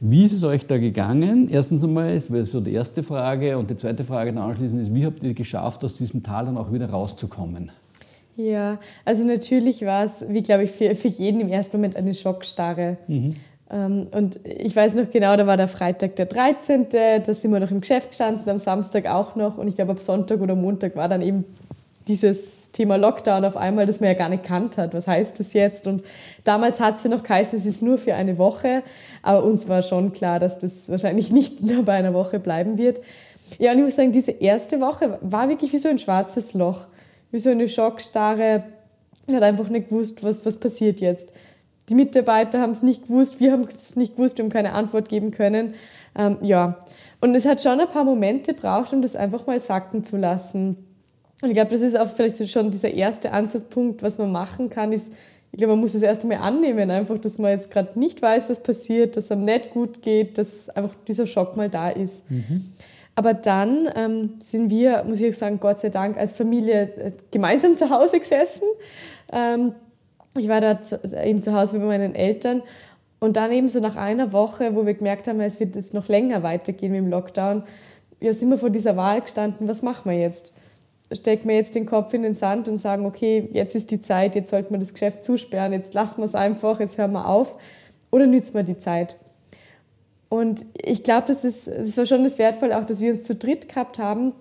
Wie 0.00 0.24
ist 0.24 0.32
es 0.32 0.44
euch 0.44 0.64
da 0.64 0.78
gegangen? 0.78 1.48
Erstens 1.50 1.82
einmal, 1.82 2.14
das 2.14 2.30
wäre 2.30 2.44
so 2.44 2.60
die 2.60 2.72
erste 2.72 3.02
Frage. 3.02 3.58
Und 3.58 3.68
die 3.68 3.74
zweite 3.74 4.04
Frage 4.04 4.32
dann 4.32 4.44
anschließend 4.44 4.80
ist, 4.80 4.94
wie 4.94 5.04
habt 5.04 5.24
ihr 5.24 5.34
geschafft, 5.34 5.84
aus 5.84 5.94
diesem 5.94 6.22
Tal 6.22 6.46
dann 6.46 6.56
auch 6.56 6.72
wieder 6.72 6.88
rauszukommen? 6.88 7.72
Ja, 8.38 8.78
also 9.04 9.26
natürlich 9.26 9.84
war 9.84 10.04
es, 10.04 10.24
wie 10.28 10.42
glaube 10.42 10.62
ich, 10.62 10.70
für, 10.70 10.94
für 10.94 11.08
jeden 11.08 11.40
im 11.40 11.48
ersten 11.48 11.76
Moment 11.76 11.96
eine 11.96 12.14
Schockstarre. 12.14 12.96
Mhm. 13.08 13.34
Ähm, 13.68 14.06
und 14.12 14.38
ich 14.44 14.76
weiß 14.76 14.94
noch 14.94 15.10
genau, 15.10 15.36
da 15.36 15.44
war 15.48 15.56
der 15.56 15.66
Freitag 15.66 16.14
der 16.14 16.26
13., 16.26 16.86
da 16.88 17.34
sind 17.34 17.50
wir 17.50 17.58
noch 17.58 17.72
im 17.72 17.80
Geschäft 17.80 18.10
gestanden, 18.10 18.48
am 18.48 18.60
Samstag 18.60 19.06
auch 19.06 19.34
noch. 19.34 19.58
Und 19.58 19.66
ich 19.66 19.74
glaube, 19.74 19.90
ab 19.90 20.00
Sonntag 20.00 20.40
oder 20.40 20.54
Montag 20.54 20.94
war 20.94 21.08
dann 21.08 21.20
eben 21.20 21.44
dieses 22.06 22.70
Thema 22.70 22.94
Lockdown 22.94 23.44
auf 23.44 23.56
einmal, 23.56 23.86
das 23.86 23.98
man 23.98 24.08
ja 24.08 24.14
gar 24.14 24.28
nicht 24.28 24.44
kannt 24.44 24.78
hat. 24.78 24.94
Was 24.94 25.08
heißt 25.08 25.40
das 25.40 25.52
jetzt? 25.52 25.88
Und 25.88 26.04
damals 26.44 26.78
hat 26.78 26.96
es 26.96 27.02
ja 27.02 27.10
noch 27.10 27.24
geheißen, 27.24 27.58
es 27.58 27.66
ist 27.66 27.82
nur 27.82 27.98
für 27.98 28.14
eine 28.14 28.38
Woche. 28.38 28.84
Aber 29.22 29.42
uns 29.42 29.68
war 29.68 29.82
schon 29.82 30.12
klar, 30.12 30.38
dass 30.38 30.58
das 30.58 30.88
wahrscheinlich 30.88 31.32
nicht 31.32 31.60
nur 31.64 31.84
bei 31.84 31.94
einer 31.94 32.14
Woche 32.14 32.38
bleiben 32.38 32.78
wird. 32.78 33.00
Ja, 33.58 33.72
und 33.72 33.78
ich 33.78 33.84
muss 33.84 33.96
sagen, 33.96 34.12
diese 34.12 34.30
erste 34.30 34.80
Woche 34.80 35.18
war 35.22 35.48
wirklich 35.48 35.72
wie 35.72 35.78
so 35.78 35.88
ein 35.88 35.98
schwarzes 35.98 36.54
Loch, 36.54 36.86
wie 37.30 37.38
so 37.38 37.50
eine 37.50 37.68
Schockstarre. 37.68 38.64
Ich 39.26 39.34
hatte 39.34 39.44
einfach 39.44 39.68
nicht 39.68 39.88
gewusst, 39.88 40.22
was, 40.22 40.44
was 40.46 40.58
passiert 40.58 41.00
jetzt. 41.00 41.30
Die 41.88 41.94
Mitarbeiter 41.94 42.60
haben 42.60 42.72
es 42.72 42.82
nicht 42.82 43.08
gewusst, 43.08 43.40
wir 43.40 43.52
haben 43.52 43.66
es 43.74 43.96
nicht 43.96 44.16
gewusst, 44.16 44.36
wir 44.36 44.44
haben 44.44 44.50
keine 44.50 44.72
Antwort 44.72 45.08
geben 45.08 45.30
können. 45.30 45.74
Ähm, 46.16 46.38
ja, 46.42 46.78
und 47.20 47.34
es 47.34 47.46
hat 47.46 47.62
schon 47.62 47.80
ein 47.80 47.88
paar 47.88 48.04
Momente 48.04 48.54
gebraucht, 48.54 48.92
um 48.92 49.02
das 49.02 49.16
einfach 49.16 49.46
mal 49.46 49.58
sacken 49.60 50.04
zu 50.04 50.16
lassen. 50.16 50.76
Und 51.40 51.48
ich 51.48 51.54
glaube, 51.54 51.70
das 51.70 51.80
ist 51.80 51.98
auch 51.98 52.08
vielleicht 52.08 52.50
schon 52.50 52.70
dieser 52.70 52.92
erste 52.92 53.32
Ansatzpunkt, 53.32 54.02
was 54.02 54.18
man 54.18 54.32
machen 54.32 54.70
kann, 54.70 54.92
ist, 54.92 55.12
ich 55.50 55.58
glaube, 55.58 55.72
man 55.72 55.80
muss 55.80 55.94
es 55.94 56.02
erst 56.02 56.22
einmal 56.22 56.38
annehmen, 56.38 56.90
einfach, 56.90 57.18
dass 57.18 57.38
man 57.38 57.52
jetzt 57.52 57.70
gerade 57.70 57.98
nicht 57.98 58.20
weiß, 58.20 58.50
was 58.50 58.62
passiert, 58.62 59.16
dass 59.16 59.26
es 59.26 59.32
einem 59.32 59.44
nicht 59.44 59.70
gut 59.70 60.02
geht, 60.02 60.36
dass 60.36 60.68
einfach 60.68 60.94
dieser 61.06 61.26
Schock 61.26 61.56
mal 61.56 61.70
da 61.70 61.88
ist. 61.88 62.28
Mhm. 62.30 62.72
Aber 63.18 63.34
dann 63.34 63.88
ähm, 63.96 64.34
sind 64.38 64.70
wir, 64.70 65.02
muss 65.02 65.20
ich 65.20 65.36
sagen, 65.36 65.58
Gott 65.58 65.80
sei 65.80 65.88
Dank 65.88 66.16
als 66.16 66.36
Familie 66.36 66.82
äh, 66.82 67.12
gemeinsam 67.32 67.76
zu 67.76 67.90
Hause 67.90 68.20
gesessen. 68.20 68.62
Ähm, 69.32 69.72
ich 70.36 70.46
war 70.46 70.60
da 70.60 70.78
eben 71.24 71.42
zu 71.42 71.52
Hause 71.52 71.78
mit 71.78 71.88
meinen 71.88 72.14
Eltern 72.14 72.62
und 73.18 73.36
dann 73.36 73.50
eben 73.50 73.70
so 73.70 73.80
nach 73.80 73.96
einer 73.96 74.32
Woche, 74.32 74.76
wo 74.76 74.86
wir 74.86 74.94
gemerkt 74.94 75.26
haben, 75.26 75.40
es 75.40 75.58
wird 75.58 75.74
jetzt 75.74 75.94
noch 75.94 76.06
länger 76.06 76.44
weitergehen 76.44 76.92
mit 76.92 77.00
dem 77.00 77.08
Lockdown, 77.08 77.64
ja, 78.20 78.32
sind 78.32 78.50
wir 78.50 78.58
vor 78.58 78.70
dieser 78.70 78.96
Wahl 78.96 79.20
gestanden, 79.20 79.66
was 79.66 79.82
machen 79.82 80.12
wir 80.12 80.16
jetzt? 80.16 80.52
Stecken 81.10 81.48
wir 81.48 81.56
jetzt 81.56 81.74
den 81.74 81.86
Kopf 81.86 82.14
in 82.14 82.22
den 82.22 82.36
Sand 82.36 82.68
und 82.68 82.78
sagen, 82.78 83.04
okay, 83.04 83.48
jetzt 83.52 83.74
ist 83.74 83.90
die 83.90 84.00
Zeit, 84.00 84.36
jetzt 84.36 84.50
sollten 84.50 84.72
wir 84.72 84.78
das 84.78 84.92
Geschäft 84.92 85.24
zusperren, 85.24 85.72
jetzt 85.72 85.92
lassen 85.92 86.20
wir 86.20 86.26
es 86.26 86.36
einfach, 86.36 86.78
jetzt 86.78 86.98
hören 86.98 87.10
wir 87.10 87.26
auf 87.26 87.56
oder 88.12 88.28
nützen 88.28 88.54
wir 88.54 88.62
die 88.62 88.78
Zeit? 88.78 89.16
Und 90.28 90.64
ich 90.84 91.02
glaube, 91.02 91.28
das, 91.28 91.42
das 91.42 91.96
war 91.96 92.06
schon 92.06 92.24
das 92.24 92.38
Wertvolle, 92.38 92.78
auch 92.78 92.84
dass 92.84 93.00
wir 93.00 93.12
uns 93.12 93.24
zu 93.24 93.34
dritt 93.34 93.68
gehabt 93.68 93.98
haben. 93.98 94.32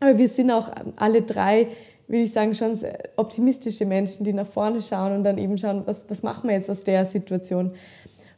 Aber 0.00 0.18
wir 0.18 0.28
sind 0.28 0.50
auch 0.50 0.70
alle 0.96 1.22
drei 1.22 1.68
würde 2.10 2.24
ich 2.24 2.32
sagen, 2.32 2.56
schon 2.56 2.76
optimistische 3.14 3.86
Menschen, 3.86 4.24
die 4.24 4.32
nach 4.32 4.46
vorne 4.46 4.82
schauen 4.82 5.12
und 5.12 5.22
dann 5.22 5.38
eben 5.38 5.56
schauen, 5.56 5.82
was, 5.86 6.10
was 6.10 6.24
machen 6.24 6.48
wir 6.48 6.56
jetzt 6.56 6.68
aus 6.68 6.82
der 6.82 7.06
Situation. 7.06 7.70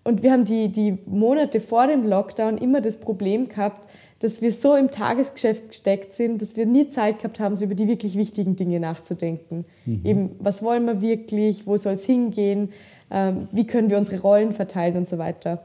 Und 0.05 0.23
wir 0.23 0.31
haben 0.33 0.45
die, 0.45 0.69
die 0.69 0.99
Monate 1.07 1.59
vor 1.59 1.87
dem 1.87 2.07
Lockdown 2.07 2.59
immer 2.59 2.83
das 2.83 2.99
Problem 2.99 3.49
gehabt, 3.49 3.89
dass 4.19 4.43
wir 4.43 4.53
so 4.53 4.77
im 4.77 4.91
Tagesgeschäft 4.91 5.69
gesteckt 5.69 6.13
sind, 6.13 6.43
dass 6.43 6.55
wir 6.57 6.67
nie 6.67 6.91
Zeit 6.91 7.21
gehabt 7.21 7.41
haben, 7.41 7.57
so 7.57 7.65
über 7.65 7.75
die 7.75 7.89
wirklich 7.89 8.17
wichtigen 8.17 8.57
Dinge 8.57 8.79
nachzudenken. 8.79 9.65
Mhm. 9.87 10.01
Eben, 10.05 10.31
was 10.39 10.63
wollen 10.63 10.85
wir 10.85 11.01
wirklich, 11.01 11.67
wo 11.67 11.77
soll 11.79 11.95
es 11.95 12.05
hingehen, 12.05 12.73
ähm, 13.11 13.47
wie 13.53 13.67
können 13.67 13.89
wir 13.89 13.97
unsere 13.97 14.21
Rollen 14.21 14.53
verteilen 14.53 14.99
und 14.99 15.09
so 15.09 15.17
weiter. 15.17 15.63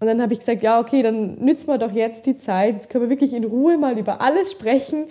Und 0.00 0.06
dann 0.06 0.22
habe 0.22 0.32
ich 0.32 0.38
gesagt, 0.38 0.62
ja, 0.62 0.78
okay, 0.78 1.02
dann 1.02 1.36
nützen 1.36 1.66
wir 1.68 1.78
doch 1.78 1.92
jetzt 1.92 2.26
die 2.26 2.36
Zeit, 2.36 2.74
jetzt 2.74 2.90
können 2.90 3.04
wir 3.04 3.10
wirklich 3.10 3.34
in 3.34 3.44
Ruhe 3.44 3.78
mal 3.78 3.98
über 3.98 4.20
alles 4.20 4.52
sprechen 4.52 5.06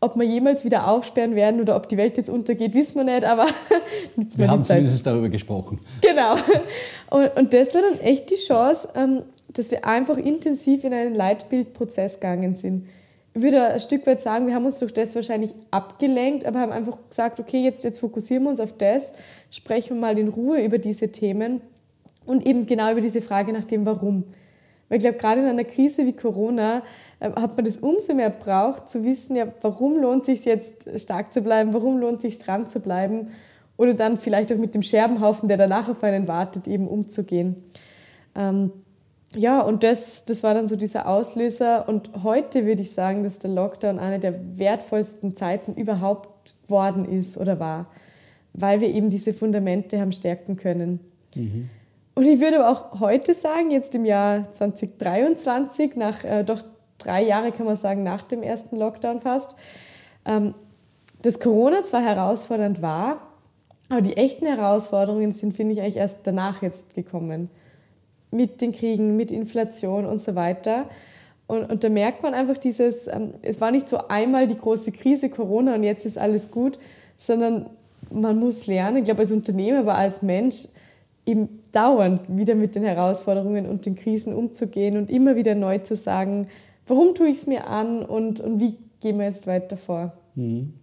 ob 0.00 0.16
wir 0.16 0.24
jemals 0.24 0.64
wieder 0.64 0.88
aufsperren 0.88 1.34
werden 1.34 1.60
oder 1.60 1.74
ob 1.76 1.88
die 1.88 1.96
Welt 1.96 2.16
jetzt 2.16 2.30
untergeht, 2.30 2.74
wissen 2.74 2.96
wir 2.96 3.04
nicht, 3.04 3.24
aber 3.24 3.46
wir 4.16 4.48
haben 4.48 4.64
zumindest 4.64 5.04
darüber 5.04 5.28
gesprochen. 5.28 5.80
Genau. 6.00 6.36
Und, 7.10 7.36
und 7.36 7.54
das 7.54 7.74
war 7.74 7.80
dann 7.80 8.00
echt 8.00 8.28
die 8.28 8.36
Chance, 8.36 8.88
ähm, 8.94 9.22
dass 9.48 9.70
wir 9.70 9.86
einfach 9.86 10.18
intensiv 10.18 10.84
in 10.84 10.92
einen 10.92 11.14
Leitbildprozess 11.14 12.20
gegangen 12.20 12.54
sind. 12.54 12.86
Ich 13.34 13.40
würde 13.40 13.64
ein 13.64 13.80
Stück 13.80 14.06
weit 14.06 14.20
sagen, 14.20 14.46
wir 14.46 14.54
haben 14.54 14.66
uns 14.66 14.78
durch 14.78 14.92
das 14.92 15.14
wahrscheinlich 15.14 15.54
abgelenkt, 15.70 16.44
aber 16.44 16.58
haben 16.58 16.72
einfach 16.72 16.98
gesagt, 17.08 17.40
okay, 17.40 17.62
jetzt, 17.62 17.82
jetzt 17.84 18.00
fokussieren 18.00 18.42
wir 18.42 18.50
uns 18.50 18.60
auf 18.60 18.74
das, 18.76 19.12
sprechen 19.50 19.96
wir 19.96 20.00
mal 20.02 20.18
in 20.18 20.28
Ruhe 20.28 20.62
über 20.62 20.76
diese 20.76 21.10
Themen 21.12 21.62
und 22.28 22.46
eben 22.46 22.66
genau 22.66 22.92
über 22.92 23.00
diese 23.00 23.22
Frage 23.22 23.52
nach 23.52 23.64
dem 23.64 23.86
Warum. 23.86 24.24
Weil 24.88 24.98
ich 24.98 25.04
glaube, 25.04 25.18
gerade 25.18 25.40
in 25.40 25.46
einer 25.46 25.64
Krise 25.64 26.06
wie 26.06 26.12
Corona 26.12 26.82
äh, 27.20 27.30
hat 27.30 27.56
man 27.56 27.64
das 27.64 27.78
umso 27.78 28.14
mehr 28.14 28.30
braucht, 28.30 28.88
zu 28.88 29.04
wissen, 29.04 29.36
ja, 29.36 29.46
warum 29.62 29.98
lohnt 29.98 30.22
es 30.22 30.26
sich 30.26 30.44
jetzt 30.44 30.88
stark 31.00 31.32
zu 31.32 31.42
bleiben, 31.42 31.72
warum 31.74 31.98
lohnt 31.98 32.18
es 32.18 32.22
sich 32.22 32.38
dran 32.38 32.68
zu 32.68 32.80
bleiben 32.80 33.28
oder 33.76 33.94
dann 33.94 34.16
vielleicht 34.16 34.52
auch 34.52 34.56
mit 34.56 34.74
dem 34.74 34.82
Scherbenhaufen, 34.82 35.48
der 35.48 35.56
danach 35.56 35.88
auf 35.88 36.02
einen 36.02 36.28
wartet, 36.28 36.66
eben 36.66 36.88
umzugehen. 36.88 37.56
Ähm, 38.34 38.72
ja, 39.36 39.60
und 39.60 39.84
das, 39.84 40.24
das 40.24 40.42
war 40.42 40.54
dann 40.54 40.68
so 40.68 40.76
dieser 40.76 41.06
Auslöser. 41.06 41.88
Und 41.88 42.10
heute 42.22 42.64
würde 42.64 42.82
ich 42.82 42.92
sagen, 42.92 43.22
dass 43.22 43.38
der 43.38 43.50
Lockdown 43.50 43.98
eine 43.98 44.18
der 44.18 44.58
wertvollsten 44.58 45.36
Zeiten 45.36 45.74
überhaupt 45.74 46.54
geworden 46.64 47.04
ist 47.04 47.36
oder 47.36 47.60
war, 47.60 47.86
weil 48.54 48.80
wir 48.80 48.88
eben 48.88 49.10
diese 49.10 49.34
Fundamente 49.34 50.00
haben 50.00 50.12
stärken 50.12 50.56
können. 50.56 51.00
Mhm. 51.34 51.68
Und 52.18 52.26
ich 52.26 52.40
würde 52.40 52.58
aber 52.58 52.68
auch 52.68 52.98
heute 52.98 53.32
sagen, 53.32 53.70
jetzt 53.70 53.94
im 53.94 54.04
Jahr 54.04 54.50
2023, 54.50 55.94
nach 55.94 56.24
äh, 56.24 56.42
doch 56.42 56.64
drei 56.98 57.22
Jahre, 57.22 57.52
kann 57.52 57.64
man 57.64 57.76
sagen, 57.76 58.02
nach 58.02 58.24
dem 58.24 58.42
ersten 58.42 58.74
Lockdown 58.76 59.20
fast, 59.20 59.54
ähm, 60.26 60.54
dass 61.22 61.38
Corona 61.38 61.84
zwar 61.84 62.02
herausfordernd 62.02 62.82
war, 62.82 63.18
aber 63.88 64.00
die 64.00 64.16
echten 64.16 64.46
Herausforderungen 64.46 65.32
sind, 65.32 65.54
finde 65.54 65.74
ich, 65.74 65.80
eigentlich 65.80 65.98
erst 65.98 66.18
danach 66.24 66.60
jetzt 66.60 66.92
gekommen. 66.92 67.50
Mit 68.32 68.62
den 68.62 68.72
Kriegen, 68.72 69.14
mit 69.14 69.30
Inflation 69.30 70.04
und 70.04 70.20
so 70.20 70.34
weiter. 70.34 70.86
Und, 71.46 71.70
und 71.70 71.84
da 71.84 71.88
merkt 71.88 72.24
man 72.24 72.34
einfach 72.34 72.58
dieses, 72.58 73.06
ähm, 73.06 73.34
es 73.42 73.60
war 73.60 73.70
nicht 73.70 73.88
so 73.88 74.08
einmal 74.08 74.48
die 74.48 74.58
große 74.58 74.90
Krise 74.90 75.30
Corona 75.30 75.76
und 75.76 75.84
jetzt 75.84 76.04
ist 76.04 76.18
alles 76.18 76.50
gut, 76.50 76.80
sondern 77.16 77.70
man 78.10 78.40
muss 78.40 78.66
lernen, 78.66 78.96
ich 78.96 79.04
glaube 79.04 79.20
als 79.20 79.30
Unternehmer, 79.30 79.78
aber 79.78 79.94
als 79.94 80.20
Mensch, 80.20 80.64
eben 81.24 81.57
dauernd 81.72 82.22
wieder 82.28 82.54
mit 82.54 82.74
den 82.74 82.82
Herausforderungen 82.82 83.66
und 83.66 83.86
den 83.86 83.96
Krisen 83.96 84.34
umzugehen 84.34 84.96
und 84.96 85.10
immer 85.10 85.36
wieder 85.36 85.54
neu 85.54 85.78
zu 85.78 85.96
sagen, 85.96 86.48
warum 86.86 87.14
tue 87.14 87.28
ich 87.28 87.38
es 87.38 87.46
mir 87.46 87.66
an 87.66 88.02
und, 88.02 88.40
und 88.40 88.60
wie 88.60 88.74
gehen 89.00 89.18
wir 89.18 89.26
jetzt 89.26 89.46
weiter 89.46 89.76
vor? 89.76 90.12
Mhm. 90.34 90.74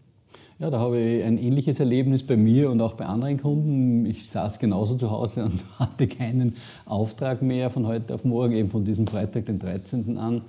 Ja, 0.57 0.69
da 0.69 0.79
habe 0.79 0.97
ich 0.97 1.23
ein 1.25 1.37
ähnliches 1.37 1.81
Erlebnis 1.81 2.25
bei 2.25 2.37
mir 2.37 2.71
und 2.71 2.79
auch 2.79 2.93
bei 2.93 3.05
anderen 3.05 3.37
Kunden. 3.37 4.05
Ich 4.05 4.29
saß 4.29 4.57
genauso 4.57 4.95
zu 4.95 5.11
Hause 5.11 5.43
und 5.43 5.65
hatte 5.79 6.07
keinen 6.07 6.55
Auftrag 6.85 7.41
mehr 7.41 7.69
von 7.69 7.85
heute 7.85 8.13
auf 8.15 8.23
morgen, 8.23 8.53
eben 8.53 8.69
von 8.69 8.85
diesem 8.85 9.05
Freitag, 9.05 9.47
den 9.47 9.59
13. 9.59 10.17
an. 10.17 10.43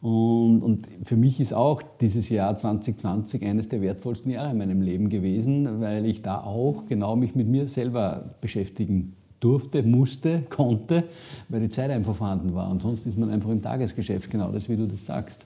Und, 0.00 0.62
und, 0.62 0.88
für 1.04 1.16
mich 1.16 1.38
ist 1.38 1.54
auch 1.54 1.80
dieses 2.00 2.28
Jahr 2.28 2.56
2020 2.56 3.44
eines 3.44 3.68
der 3.68 3.82
wertvollsten 3.82 4.32
Jahre 4.32 4.50
in 4.50 4.58
meinem 4.58 4.82
Leben 4.82 5.08
gewesen, 5.10 5.80
weil 5.80 6.06
ich 6.06 6.22
da 6.22 6.42
auch 6.42 6.86
genau 6.88 7.14
mich 7.14 7.36
mit 7.36 7.46
mir 7.46 7.68
selber 7.68 8.34
beschäftigen 8.40 9.14
durfte, 9.42 9.82
musste, 9.82 10.42
konnte, 10.48 11.04
weil 11.48 11.60
die 11.60 11.68
Zeit 11.68 11.90
einfach 11.90 12.14
vorhanden 12.14 12.54
war. 12.54 12.70
Und 12.70 12.82
sonst 12.82 13.06
ist 13.06 13.18
man 13.18 13.30
einfach 13.30 13.50
im 13.50 13.60
Tagesgeschäft, 13.60 14.30
genau 14.30 14.50
das, 14.50 14.68
wie 14.68 14.76
du 14.76 14.86
das 14.86 15.04
sagst. 15.04 15.44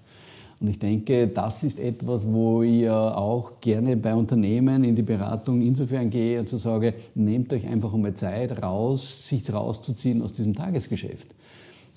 Und 0.59 0.69
ich 0.69 0.79
denke, 0.79 1.29
das 1.29 1.63
ist 1.65 1.79
etwas, 1.79 2.27
wo 2.27 2.63
ich 2.63 2.89
auch 2.89 3.61
gerne 3.61 3.97
bei 3.97 4.15
Unternehmen 4.15 4.85
in 4.85 4.97
die 4.97 5.03
Beratung 5.03 5.61
insofern 5.61 6.09
gehe 6.09 6.41
und 6.41 6.49
so 6.49 6.57
sage, 6.57 6.95
nehmt 7.15 7.53
euch 7.53 7.67
einfach 7.67 7.93
einmal 7.93 8.15
Zeit 8.15 8.63
raus, 8.63 9.29
sich 9.29 9.53
rauszuziehen 9.53 10.23
aus 10.23 10.33
diesem 10.33 10.55
Tagesgeschäft. 10.55 11.29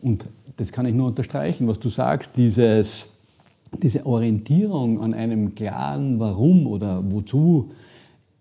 Und 0.02 0.26
das 0.58 0.72
kann 0.72 0.86
ich 0.86 0.94
nur 0.94 1.08
unterstreichen, 1.08 1.68
was 1.68 1.80
du 1.80 1.88
sagst, 1.88 2.36
dieses, 2.36 3.10
diese 3.82 4.06
Orientierung 4.06 5.02
an 5.02 5.14
einem 5.14 5.56
klaren 5.56 6.20
Warum 6.20 6.68
oder 6.68 7.02
Wozu 7.10 7.72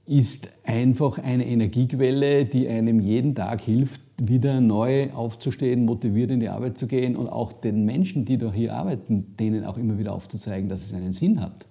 ist 0.08 0.48
einfach 0.64 1.18
eine 1.18 1.46
Energiequelle, 1.46 2.46
die 2.46 2.66
einem 2.66 3.00
jeden 3.00 3.34
Tag 3.34 3.60
hilft, 3.60 4.00
wieder 4.20 4.60
neu 4.60 5.10
aufzustehen, 5.12 5.84
motiviert 5.84 6.30
in 6.30 6.40
die 6.40 6.48
Arbeit 6.48 6.78
zu 6.78 6.86
gehen 6.86 7.14
und 7.14 7.28
auch 7.28 7.52
den 7.52 7.84
Menschen, 7.84 8.24
die 8.24 8.38
da 8.38 8.52
hier 8.52 8.74
arbeiten, 8.74 9.36
denen 9.38 9.64
auch 9.64 9.76
immer 9.76 9.98
wieder 9.98 10.14
aufzuzeigen, 10.14 10.68
dass 10.68 10.86
es 10.86 10.94
einen 10.94 11.12
Sinn 11.12 11.40
hat. 11.40 11.66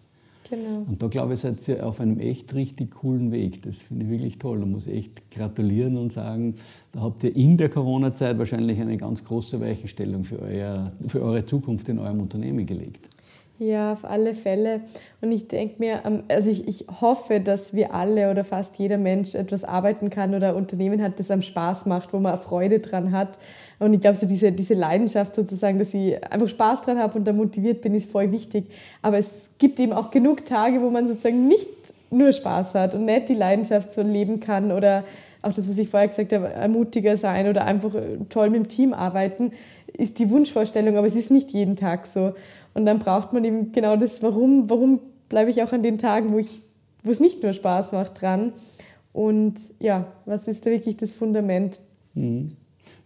Genau. 0.50 0.86
Und 0.88 1.02
da 1.02 1.08
glaube 1.08 1.34
ich, 1.34 1.42
seid 1.42 1.68
ihr 1.68 1.86
auf 1.86 2.00
einem 2.00 2.20
echt 2.20 2.54
richtig 2.54 2.92
coolen 2.92 3.32
Weg. 3.32 3.64
Das 3.64 3.82
finde 3.82 4.06
ich 4.06 4.12
wirklich 4.12 4.40
toll. 4.40 4.60
Da 4.60 4.66
muss 4.66 4.88
ich 4.88 4.96
echt 4.96 5.32
gratulieren 5.32 5.98
und 5.98 6.14
sagen, 6.14 6.56
da 6.94 7.02
habt 7.02 7.24
ihr 7.24 7.36
in 7.36 7.58
der 7.58 7.70
Corona-Zeit 7.70 8.38
wahrscheinlich 8.38 8.80
eine 8.80 8.98
ganz 8.98 9.26
große 9.26 9.60
Weichenstellung 9.60 10.24
für, 10.24 10.40
euer, 10.40 10.94
für 11.06 11.22
eure 11.22 11.46
Zukunft 11.46 11.90
in 11.90 12.00
eurem 12.00 12.22
Unternehmen 12.22 12.66
gelegt. 12.66 13.10
Ja, 13.60 13.94
auf 13.94 14.06
alle 14.06 14.36
Fälle. 14.36 14.82
Und 15.20 15.32
ich 15.32 15.48
denke 15.48 15.76
mir, 15.80 16.02
ähm, 16.06 16.24
also 16.28 16.52
ich, 16.52 16.68
ich 16.68 16.86
hoffe, 17.02 17.40
dass 17.40 17.74
wir 17.74 17.92
alle 17.92 18.30
oder 18.30 18.44
fast 18.44 18.78
jeder 18.78 19.00
Mensch 19.00 19.34
etwas 19.34 19.64
arbeiten 19.64 20.12
kann 20.12 20.36
oder 20.36 20.56
Unternehmen 20.56 21.02
hat, 21.02 21.20
das 21.20 21.32
einem 21.32 21.42
Spaß 21.42 21.88
macht, 21.88 22.14
wo 22.14 22.20
man 22.20 22.40
Freude 22.40 22.80
dran 22.80 23.12
hat. 23.12 23.40
Und 23.80 23.94
ich 23.94 24.02
glaube, 24.02 24.16
so 24.16 24.28
diese, 24.28 24.52
diese 24.52 24.76
Leidenschaft 24.76 25.34
sozusagen, 25.34 25.80
dass 25.80 25.96
ich 25.96 26.24
einfach 26.32 26.48
Spaß 26.48 26.84
dran 26.84 27.00
habe 27.00 27.18
und 27.18 27.26
da 27.26 27.34
motiviert 27.34 27.82
bin, 27.82 27.96
ist 27.96 28.12
voll 28.12 28.32
wichtig. 28.32 28.66
Aber 29.02 29.18
es 29.18 29.50
gibt 29.58 29.80
eben 29.80 29.92
auch 29.92 30.12
genug 30.12 30.46
Tage, 30.46 30.80
wo 30.84 30.92
man 30.92 31.08
sozusagen 31.08 31.48
nicht 31.48 31.68
nur 32.12 32.32
Spaß 32.32 32.76
hat 32.76 32.94
und 32.94 33.06
nicht 33.06 33.28
die 33.28 33.34
Leidenschaft 33.34 33.92
so 33.92 34.04
leben 34.04 34.40
kann 34.40 34.72
oder 34.72 35.04
auch 35.42 35.54
das, 35.54 35.70
was 35.70 35.78
ich 35.78 35.90
vorher 35.90 36.08
gesagt 36.08 36.32
habe, 36.32 36.54
ermutiger 36.54 37.18
sein 37.18 37.48
oder 37.48 37.66
einfach 37.66 37.94
toll 38.30 38.50
mit 38.50 38.62
dem 38.62 38.68
Team 38.68 38.94
arbeiten, 38.94 39.52
ist 39.98 40.20
die 40.20 40.30
Wunschvorstellung, 40.30 40.98
aber 40.98 41.08
es 41.08 41.16
ist 41.16 41.32
nicht 41.32 41.52
jeden 41.52 41.76
Tag 41.76 42.06
so. 42.06 42.34
Und 42.78 42.86
dann 42.86 43.00
braucht 43.00 43.34
man 43.34 43.44
eben 43.44 43.72
genau 43.72 43.98
das, 43.98 44.22
warum, 44.22 44.70
warum 44.70 45.00
bleibe 45.30 45.50
ich 45.50 45.64
auch 45.64 45.74
an 45.74 45.82
den 45.82 45.98
Tagen, 45.98 46.32
wo, 46.32 46.38
ich, 46.38 46.62
wo 47.04 47.10
es 47.10 47.20
nicht 47.20 47.42
nur 47.42 47.52
Spaß 47.52 47.94
macht, 47.94 48.22
dran. 48.22 48.54
Und 49.14 49.56
ja, 49.80 50.06
was 50.26 50.48
ist 50.48 50.64
da 50.64 50.70
wirklich 50.70 50.96
das 50.96 51.12
Fundament? 51.12 51.80
Mhm. 52.14 52.52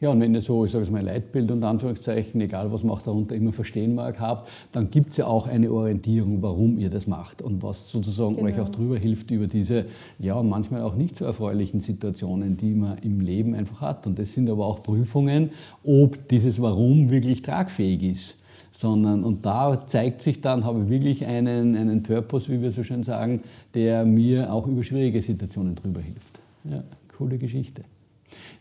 Ja, 0.01 0.09
und 0.09 0.19
wenn 0.19 0.35
ihr 0.35 0.41
so, 0.41 0.65
ich 0.65 0.71
sage 0.71 0.83
es 0.83 0.91
mal, 0.91 1.01
Leitbild 1.01 1.49
und 1.51 1.63
Anführungszeichen, 1.63 2.41
egal 2.41 2.69
was 2.73 2.83
man 2.83 2.91
auch 2.91 3.01
darunter 3.01 3.33
immer 3.33 3.53
verstehen 3.53 3.95
mag, 3.95 4.19
habt, 4.19 4.49
dann 4.73 4.91
gibt 4.91 5.11
es 5.11 5.17
ja 5.17 5.27
auch 5.27 5.47
eine 5.47 5.71
Orientierung, 5.71 6.41
warum 6.41 6.77
ihr 6.77 6.89
das 6.89 7.07
macht 7.07 7.41
und 7.41 7.63
was 7.63 7.89
sozusagen 7.89 8.35
genau. 8.35 8.47
euch 8.47 8.59
auch 8.59 8.69
drüber 8.69 8.97
hilft 8.97 9.31
über 9.31 9.47
diese, 9.47 9.85
ja, 10.19 10.43
manchmal 10.43 10.81
auch 10.81 10.95
nicht 10.95 11.15
so 11.15 11.23
erfreulichen 11.23 11.79
Situationen, 11.79 12.57
die 12.57 12.73
man 12.73 12.97
im 12.97 13.21
Leben 13.21 13.55
einfach 13.55 13.79
hat. 13.79 14.05
Und 14.05 14.19
das 14.19 14.33
sind 14.33 14.49
aber 14.49 14.65
auch 14.65 14.83
Prüfungen, 14.83 15.51
ob 15.85 16.27
dieses 16.27 16.61
Warum 16.61 17.09
wirklich 17.09 17.41
tragfähig 17.41 18.03
ist 18.03 18.40
sondern 18.71 19.23
und 19.23 19.45
da 19.45 19.85
zeigt 19.85 20.21
sich 20.21 20.41
dann, 20.41 20.65
habe 20.65 20.83
ich 20.83 20.89
wirklich 20.89 21.25
einen, 21.25 21.75
einen 21.75 22.03
Purpose, 22.03 22.51
wie 22.51 22.61
wir 22.61 22.71
so 22.71 22.83
schön 22.83 23.03
sagen, 23.03 23.41
der 23.73 24.05
mir 24.05 24.51
auch 24.51 24.67
über 24.67 24.83
schwierige 24.83 25.21
Situationen 25.21 25.75
drüber 25.75 26.01
hilft. 26.01 26.39
Ja, 26.63 26.83
coole 27.17 27.37
Geschichte. 27.37 27.83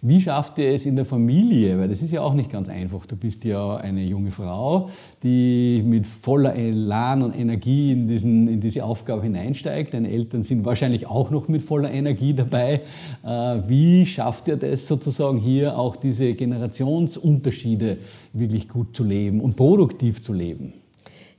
Wie 0.02 0.20
schafft 0.20 0.58
ihr 0.58 0.70
es 0.70 0.86
in 0.86 0.96
der 0.96 1.04
Familie? 1.04 1.78
Weil 1.78 1.88
das 1.88 2.00
ist 2.00 2.12
ja 2.12 2.22
auch 2.22 2.32
nicht 2.32 2.50
ganz 2.50 2.68
einfach. 2.68 3.04
Du 3.06 3.16
bist 3.16 3.44
ja 3.44 3.76
eine 3.76 4.02
junge 4.02 4.30
Frau, 4.30 4.88
die 5.22 5.82
mit 5.84 6.06
voller 6.06 6.54
Elan 6.54 7.22
und 7.22 7.38
Energie 7.38 7.92
in, 7.92 8.08
diesen, 8.08 8.48
in 8.48 8.60
diese 8.60 8.84
Aufgabe 8.84 9.22
hineinsteigt. 9.22 9.92
Deine 9.92 10.10
Eltern 10.10 10.42
sind 10.42 10.64
wahrscheinlich 10.64 11.06
auch 11.06 11.30
noch 11.30 11.48
mit 11.48 11.62
voller 11.62 11.90
Energie 11.90 12.32
dabei. 12.32 12.80
Äh, 13.22 13.28
wie 13.68 14.06
schafft 14.06 14.48
ihr 14.48 14.56
das 14.56 14.86
sozusagen 14.86 15.38
hier 15.38 15.78
auch 15.78 15.96
diese 15.96 16.32
Generationsunterschiede 16.32 17.98
wirklich 18.32 18.68
gut 18.68 18.96
zu 18.96 19.04
leben 19.04 19.40
und 19.40 19.56
produktiv 19.56 20.22
zu 20.22 20.32
leben? 20.32 20.79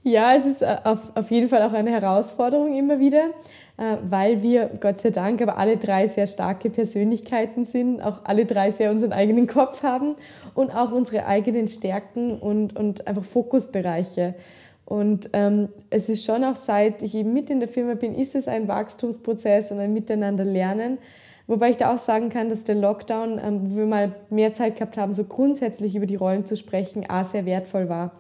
Ja, 0.03 0.35
es 0.35 0.45
ist 0.45 0.61
äh, 0.61 0.77
auf, 0.83 1.15
auf 1.15 1.29
jeden 1.29 1.47
Fall 1.47 1.61
auch 1.63 1.73
eine 1.73 1.91
Herausforderung 1.91 2.77
immer 2.77 2.99
wieder. 2.99 3.29
Äh, 3.81 3.97
weil 4.07 4.43
wir, 4.43 4.69
Gott 4.79 4.99
sei 4.99 5.09
Dank, 5.09 5.41
aber 5.41 5.57
alle 5.57 5.77
drei 5.77 6.07
sehr 6.07 6.27
starke 6.27 6.69
Persönlichkeiten 6.69 7.65
sind, 7.65 7.99
auch 7.99 8.19
alle 8.25 8.45
drei 8.45 8.69
sehr 8.69 8.91
unseren 8.91 9.11
eigenen 9.11 9.47
Kopf 9.47 9.81
haben 9.81 10.15
und 10.53 10.69
auch 10.69 10.91
unsere 10.91 11.25
eigenen 11.25 11.67
Stärken 11.67 12.37
und, 12.37 12.77
und 12.77 13.07
einfach 13.07 13.23
Fokusbereiche. 13.23 14.35
Und 14.85 15.31
ähm, 15.33 15.69
es 15.89 16.09
ist 16.09 16.23
schon 16.23 16.43
auch 16.43 16.55
seit 16.55 17.01
ich 17.01 17.15
eben 17.15 17.33
mit 17.33 17.49
in 17.49 17.59
der 17.59 17.69
Firma 17.69 17.95
bin, 17.95 18.13
ist 18.13 18.35
es 18.35 18.47
ein 18.47 18.67
Wachstumsprozess 18.67 19.71
und 19.71 19.79
ein 19.79 19.93
Miteinander 19.93 20.45
lernen. 20.45 20.99
Wobei 21.47 21.71
ich 21.71 21.77
da 21.77 21.93
auch 21.93 21.97
sagen 21.97 22.29
kann, 22.29 22.49
dass 22.49 22.63
der 22.63 22.75
Lockdown, 22.75 23.41
ähm, 23.43 23.61
wo 23.63 23.77
wir 23.77 23.85
mal 23.87 24.11
mehr 24.29 24.53
Zeit 24.53 24.75
gehabt 24.75 24.97
haben, 24.97 25.15
so 25.15 25.23
grundsätzlich 25.23 25.95
über 25.95 26.05
die 26.05 26.17
Rollen 26.17 26.45
zu 26.45 26.55
sprechen, 26.55 27.09
auch 27.09 27.25
sehr 27.25 27.47
wertvoll 27.47 27.89
war. 27.89 28.11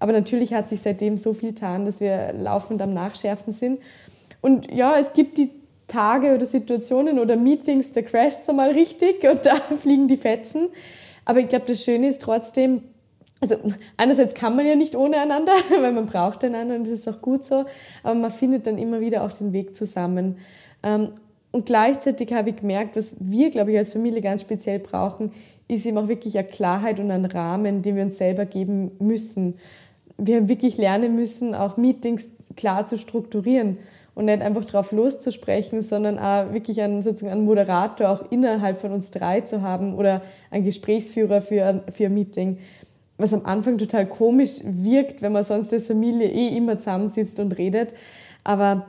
Aber 0.00 0.12
natürlich 0.12 0.52
hat 0.52 0.68
sich 0.68 0.80
seitdem 0.80 1.16
so 1.16 1.32
viel 1.34 1.50
getan, 1.50 1.84
dass 1.84 2.00
wir 2.00 2.32
laufend 2.32 2.82
am 2.82 2.92
Nachschärfen 2.92 3.52
sind. 3.52 3.80
Und 4.40 4.72
ja, 4.72 4.98
es 4.98 5.12
gibt 5.12 5.38
die 5.38 5.50
Tage 5.86 6.34
oder 6.34 6.46
Situationen 6.46 7.18
oder 7.18 7.36
Meetings, 7.36 7.92
da 7.92 8.02
crasht 8.02 8.40
es 8.42 8.48
einmal 8.48 8.70
richtig 8.70 9.22
und 9.30 9.44
da 9.46 9.56
fliegen 9.80 10.08
die 10.08 10.16
Fetzen. 10.16 10.68
Aber 11.24 11.40
ich 11.40 11.48
glaube, 11.48 11.66
das 11.66 11.84
Schöne 11.84 12.08
ist 12.08 12.22
trotzdem, 12.22 12.82
also 13.40 13.56
einerseits 13.96 14.34
kann 14.34 14.56
man 14.56 14.66
ja 14.66 14.74
nicht 14.74 14.96
ohne 14.96 15.18
einander, 15.18 15.52
weil 15.80 15.92
man 15.92 16.06
braucht 16.06 16.42
einander 16.44 16.74
und 16.74 16.84
das 16.84 16.94
ist 16.94 17.08
auch 17.08 17.20
gut 17.20 17.44
so, 17.44 17.66
aber 18.02 18.14
man 18.14 18.30
findet 18.30 18.66
dann 18.66 18.78
immer 18.78 19.00
wieder 19.00 19.22
auch 19.22 19.32
den 19.32 19.52
Weg 19.52 19.76
zusammen. 19.76 20.38
Ähm, 20.82 21.10
und 21.52 21.66
gleichzeitig 21.66 22.32
habe 22.32 22.50
ich 22.50 22.56
gemerkt, 22.56 22.96
was 22.96 23.16
wir, 23.20 23.50
glaube 23.50 23.72
ich, 23.72 23.78
als 23.78 23.92
Familie 23.92 24.20
ganz 24.20 24.42
speziell 24.42 24.78
brauchen, 24.78 25.32
ist 25.66 25.84
eben 25.84 25.98
auch 25.98 26.08
wirklich 26.08 26.38
eine 26.38 26.46
Klarheit 26.46 27.00
und 27.00 27.10
ein 27.10 27.24
Rahmen, 27.24 27.82
den 27.82 27.96
wir 27.96 28.04
uns 28.04 28.18
selber 28.18 28.44
geben 28.44 28.92
müssen. 28.98 29.54
Wir 30.20 30.36
haben 30.36 30.48
wirklich 30.48 30.76
lernen 30.76 31.14
müssen, 31.14 31.54
auch 31.54 31.76
Meetings 31.76 32.30
klar 32.56 32.86
zu 32.86 32.98
strukturieren 32.98 33.78
und 34.14 34.26
nicht 34.26 34.42
einfach 34.42 34.64
drauf 34.64 34.92
loszusprechen, 34.92 35.82
sondern 35.82 36.18
auch 36.18 36.52
wirklich 36.52 36.82
einen, 36.82 37.02
sozusagen 37.02 37.32
einen 37.32 37.44
Moderator 37.44 38.10
auch 38.10 38.30
innerhalb 38.30 38.78
von 38.78 38.92
uns 38.92 39.10
drei 39.10 39.40
zu 39.40 39.62
haben 39.62 39.94
oder 39.94 40.22
einen 40.50 40.64
Gesprächsführer 40.64 41.40
für 41.40 41.64
ein, 41.64 41.82
für 41.92 42.06
ein 42.06 42.14
Meeting. 42.14 42.58
Was 43.16 43.32
am 43.32 43.44
Anfang 43.46 43.78
total 43.78 44.06
komisch 44.06 44.60
wirkt, 44.64 45.22
wenn 45.22 45.32
man 45.32 45.44
sonst 45.44 45.72
als 45.72 45.86
Familie 45.86 46.28
eh 46.28 46.56
immer 46.56 46.78
zusammensitzt 46.78 47.38
und 47.40 47.56
redet. 47.58 47.94
Aber 48.44 48.86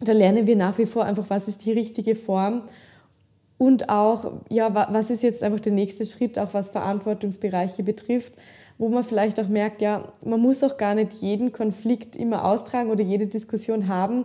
da 0.00 0.12
lernen 0.12 0.46
wir 0.46 0.56
nach 0.56 0.78
wie 0.78 0.86
vor 0.86 1.04
einfach, 1.04 1.26
was 1.28 1.48
ist 1.48 1.64
die 1.64 1.72
richtige 1.72 2.14
Form 2.14 2.62
und 3.58 3.88
auch, 3.88 4.32
ja, 4.48 4.74
was 4.90 5.10
ist 5.10 5.22
jetzt 5.22 5.42
einfach 5.42 5.60
der 5.60 5.72
nächste 5.72 6.04
Schritt, 6.04 6.38
auch 6.38 6.52
was 6.52 6.70
Verantwortungsbereiche 6.70 7.82
betrifft, 7.82 8.32
wo 8.78 8.88
man 8.88 9.04
vielleicht 9.04 9.38
auch 9.40 9.48
merkt, 9.48 9.82
ja, 9.82 10.12
man 10.24 10.40
muss 10.40 10.62
auch 10.64 10.76
gar 10.76 10.94
nicht 10.94 11.12
jeden 11.14 11.52
Konflikt 11.52 12.16
immer 12.16 12.44
austragen 12.44 12.90
oder 12.90 13.02
jede 13.02 13.26
Diskussion 13.26 13.88
haben, 13.88 14.24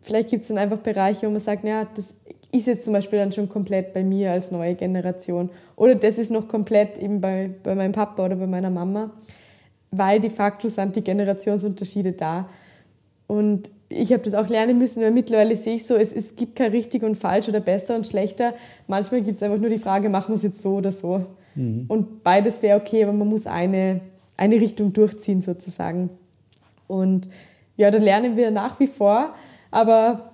vielleicht 0.00 0.30
gibt 0.30 0.42
es 0.42 0.48
dann 0.48 0.58
einfach 0.58 0.78
Bereiche, 0.78 1.26
wo 1.26 1.30
man 1.30 1.40
sagt, 1.40 1.64
ja, 1.64 1.86
das 1.94 2.14
ist 2.52 2.66
jetzt 2.66 2.84
zum 2.84 2.94
Beispiel 2.94 3.18
dann 3.18 3.32
schon 3.32 3.48
komplett 3.48 3.92
bei 3.92 4.02
mir 4.02 4.32
als 4.32 4.50
neue 4.50 4.74
Generation. 4.74 5.50
Oder 5.76 5.94
das 5.94 6.18
ist 6.18 6.30
noch 6.30 6.48
komplett 6.48 6.98
eben 6.98 7.20
bei, 7.20 7.50
bei 7.62 7.74
meinem 7.74 7.92
Papa 7.92 8.24
oder 8.24 8.36
bei 8.36 8.46
meiner 8.46 8.70
Mama, 8.70 9.10
weil 9.90 10.20
de 10.20 10.30
facto 10.30 10.68
sind 10.68 10.96
die 10.96 11.02
Generationsunterschiede 11.04 12.12
da. 12.12 12.48
Und 13.26 13.70
ich 13.90 14.12
habe 14.12 14.22
das 14.22 14.32
auch 14.32 14.48
lernen 14.48 14.78
müssen, 14.78 15.02
weil 15.02 15.10
mittlerweile 15.10 15.56
sehe 15.56 15.74
ich 15.74 15.86
so, 15.86 15.96
es, 15.96 16.12
es 16.12 16.36
gibt 16.36 16.56
kein 16.56 16.70
richtig 16.70 17.02
und 17.02 17.16
falsch 17.16 17.48
oder 17.48 17.60
besser 17.60 17.94
und 17.94 18.06
schlechter. 18.06 18.54
Manchmal 18.86 19.20
gibt 19.22 19.36
es 19.36 19.42
einfach 19.42 19.58
nur 19.58 19.70
die 19.70 19.78
Frage, 19.78 20.08
machen 20.08 20.28
wir 20.28 20.36
es 20.36 20.42
jetzt 20.42 20.62
so 20.62 20.76
oder 20.76 20.92
so. 20.92 21.26
Mhm. 21.58 21.84
Und 21.88 22.22
beides 22.22 22.62
wäre 22.62 22.80
okay, 22.80 23.02
aber 23.02 23.12
man 23.12 23.28
muss 23.28 23.46
eine, 23.46 24.00
eine 24.36 24.56
Richtung 24.56 24.92
durchziehen 24.92 25.42
sozusagen. 25.42 26.08
Und 26.86 27.28
ja, 27.76 27.90
da 27.90 27.98
lernen 27.98 28.36
wir 28.36 28.50
nach 28.50 28.78
wie 28.80 28.86
vor, 28.86 29.34
aber 29.70 30.30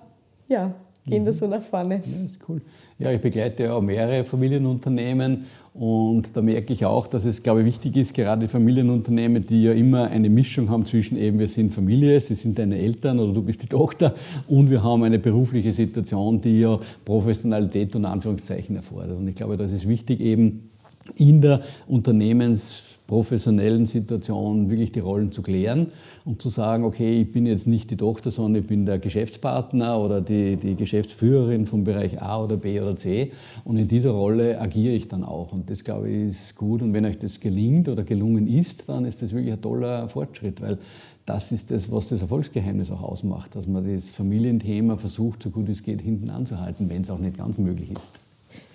ja, 0.47 0.73
gehen 1.05 1.23
mhm. 1.23 1.25
da 1.25 1.33
so 1.33 1.47
nach 1.47 1.61
vorne. 1.61 1.95
Ja, 1.95 2.25
ist 2.25 2.39
cool. 2.47 2.61
Ja, 2.97 3.11
ich 3.11 3.19
begleite 3.19 3.63
ja 3.63 3.73
auch 3.73 3.81
mehrere 3.81 4.23
Familienunternehmen 4.23 5.47
und 5.73 6.37
da 6.37 6.41
merke 6.41 6.71
ich 6.71 6.85
auch, 6.85 7.07
dass 7.07 7.25
es, 7.25 7.43
glaube 7.43 7.59
ich, 7.59 7.65
wichtig 7.65 7.97
ist, 7.97 8.13
gerade 8.13 8.47
Familienunternehmen, 8.47 9.45
die 9.45 9.63
ja 9.63 9.73
immer 9.73 10.05
eine 10.05 10.29
Mischung 10.29 10.69
haben 10.69 10.85
zwischen 10.85 11.17
eben, 11.17 11.37
wir 11.37 11.49
sind 11.49 11.73
Familie, 11.73 12.21
sie 12.21 12.35
sind 12.35 12.57
deine 12.57 12.77
Eltern 12.77 13.19
oder 13.19 13.33
du 13.33 13.41
bist 13.41 13.63
die 13.63 13.67
Tochter 13.67 14.15
und 14.47 14.69
wir 14.69 14.81
haben 14.81 15.03
eine 15.03 15.19
berufliche 15.19 15.73
Situation, 15.73 16.39
die 16.39 16.61
ja 16.61 16.79
Professionalität 17.03 17.93
und 17.97 18.05
Anführungszeichen 18.05 18.77
erfordert. 18.77 19.17
Und 19.17 19.27
ich 19.27 19.35
glaube, 19.35 19.57
das 19.57 19.73
ist 19.73 19.89
wichtig 19.89 20.21
eben 20.21 20.69
in 21.17 21.41
der 21.41 21.61
unternehmensprofessionellen 21.87 23.85
Situation 23.85 24.69
wirklich 24.69 24.91
die 24.91 24.99
Rollen 24.99 25.31
zu 25.31 25.41
klären 25.41 25.87
und 26.25 26.41
zu 26.41 26.49
sagen, 26.49 26.83
okay, 26.83 27.21
ich 27.21 27.31
bin 27.31 27.45
jetzt 27.45 27.67
nicht 27.67 27.91
die 27.91 27.97
Tochter, 27.97 28.31
sondern 28.31 28.63
ich 28.63 28.67
bin 28.67 28.85
der 28.85 28.97
Geschäftspartner 28.97 29.99
oder 29.99 30.21
die, 30.21 30.57
die 30.57 30.75
Geschäftsführerin 30.75 31.67
vom 31.67 31.83
Bereich 31.83 32.21
A 32.21 32.43
oder 32.43 32.57
B 32.57 32.81
oder 32.81 32.95
C. 32.95 33.31
Und 33.63 33.77
in 33.77 33.87
dieser 33.87 34.11
Rolle 34.11 34.59
agiere 34.59 34.95
ich 34.95 35.07
dann 35.07 35.23
auch. 35.23 35.53
Und 35.53 35.69
das 35.69 35.83
glaube 35.83 36.09
ich 36.09 36.29
ist 36.29 36.55
gut. 36.55 36.81
Und 36.81 36.93
wenn 36.93 37.05
euch 37.05 37.19
das 37.19 37.39
gelingt 37.39 37.87
oder 37.87 38.03
gelungen 38.03 38.47
ist, 38.47 38.89
dann 38.89 39.05
ist 39.05 39.21
das 39.21 39.31
wirklich 39.31 39.53
ein 39.53 39.61
toller 39.61 40.09
Fortschritt, 40.09 40.61
weil 40.61 40.79
das 41.25 41.51
ist 41.51 41.71
das, 41.71 41.91
was 41.91 42.07
das 42.09 42.21
Erfolgsgeheimnis 42.21 42.91
auch 42.91 43.01
ausmacht, 43.01 43.55
dass 43.55 43.67
man 43.67 43.83
das 43.95 44.09
Familienthema 44.09 44.97
versucht, 44.97 45.43
so 45.43 45.49
gut 45.49 45.69
es 45.69 45.81
geht, 45.81 46.01
hinten 46.01 46.29
anzuhalten, 46.29 46.89
wenn 46.89 47.01
es 47.01 47.09
auch 47.09 47.19
nicht 47.19 47.37
ganz 47.37 47.57
möglich 47.57 47.91
ist. 47.91 48.24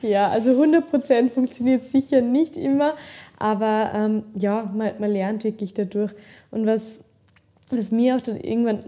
Ja, 0.02 0.28
also 0.28 0.50
100% 0.50 1.30
funktioniert 1.30 1.82
sicher 1.82 2.20
nicht 2.20 2.56
immer, 2.56 2.94
aber 3.38 3.90
ähm, 3.94 4.22
ja, 4.34 4.70
man, 4.74 4.92
man 4.98 5.12
lernt 5.12 5.44
wirklich 5.44 5.74
dadurch. 5.74 6.12
Und 6.50 6.66
was 6.66 7.00
was 7.72 7.92
mir 7.92 8.16
auch 8.16 8.20
dann 8.20 8.36
irgendwann 8.36 8.80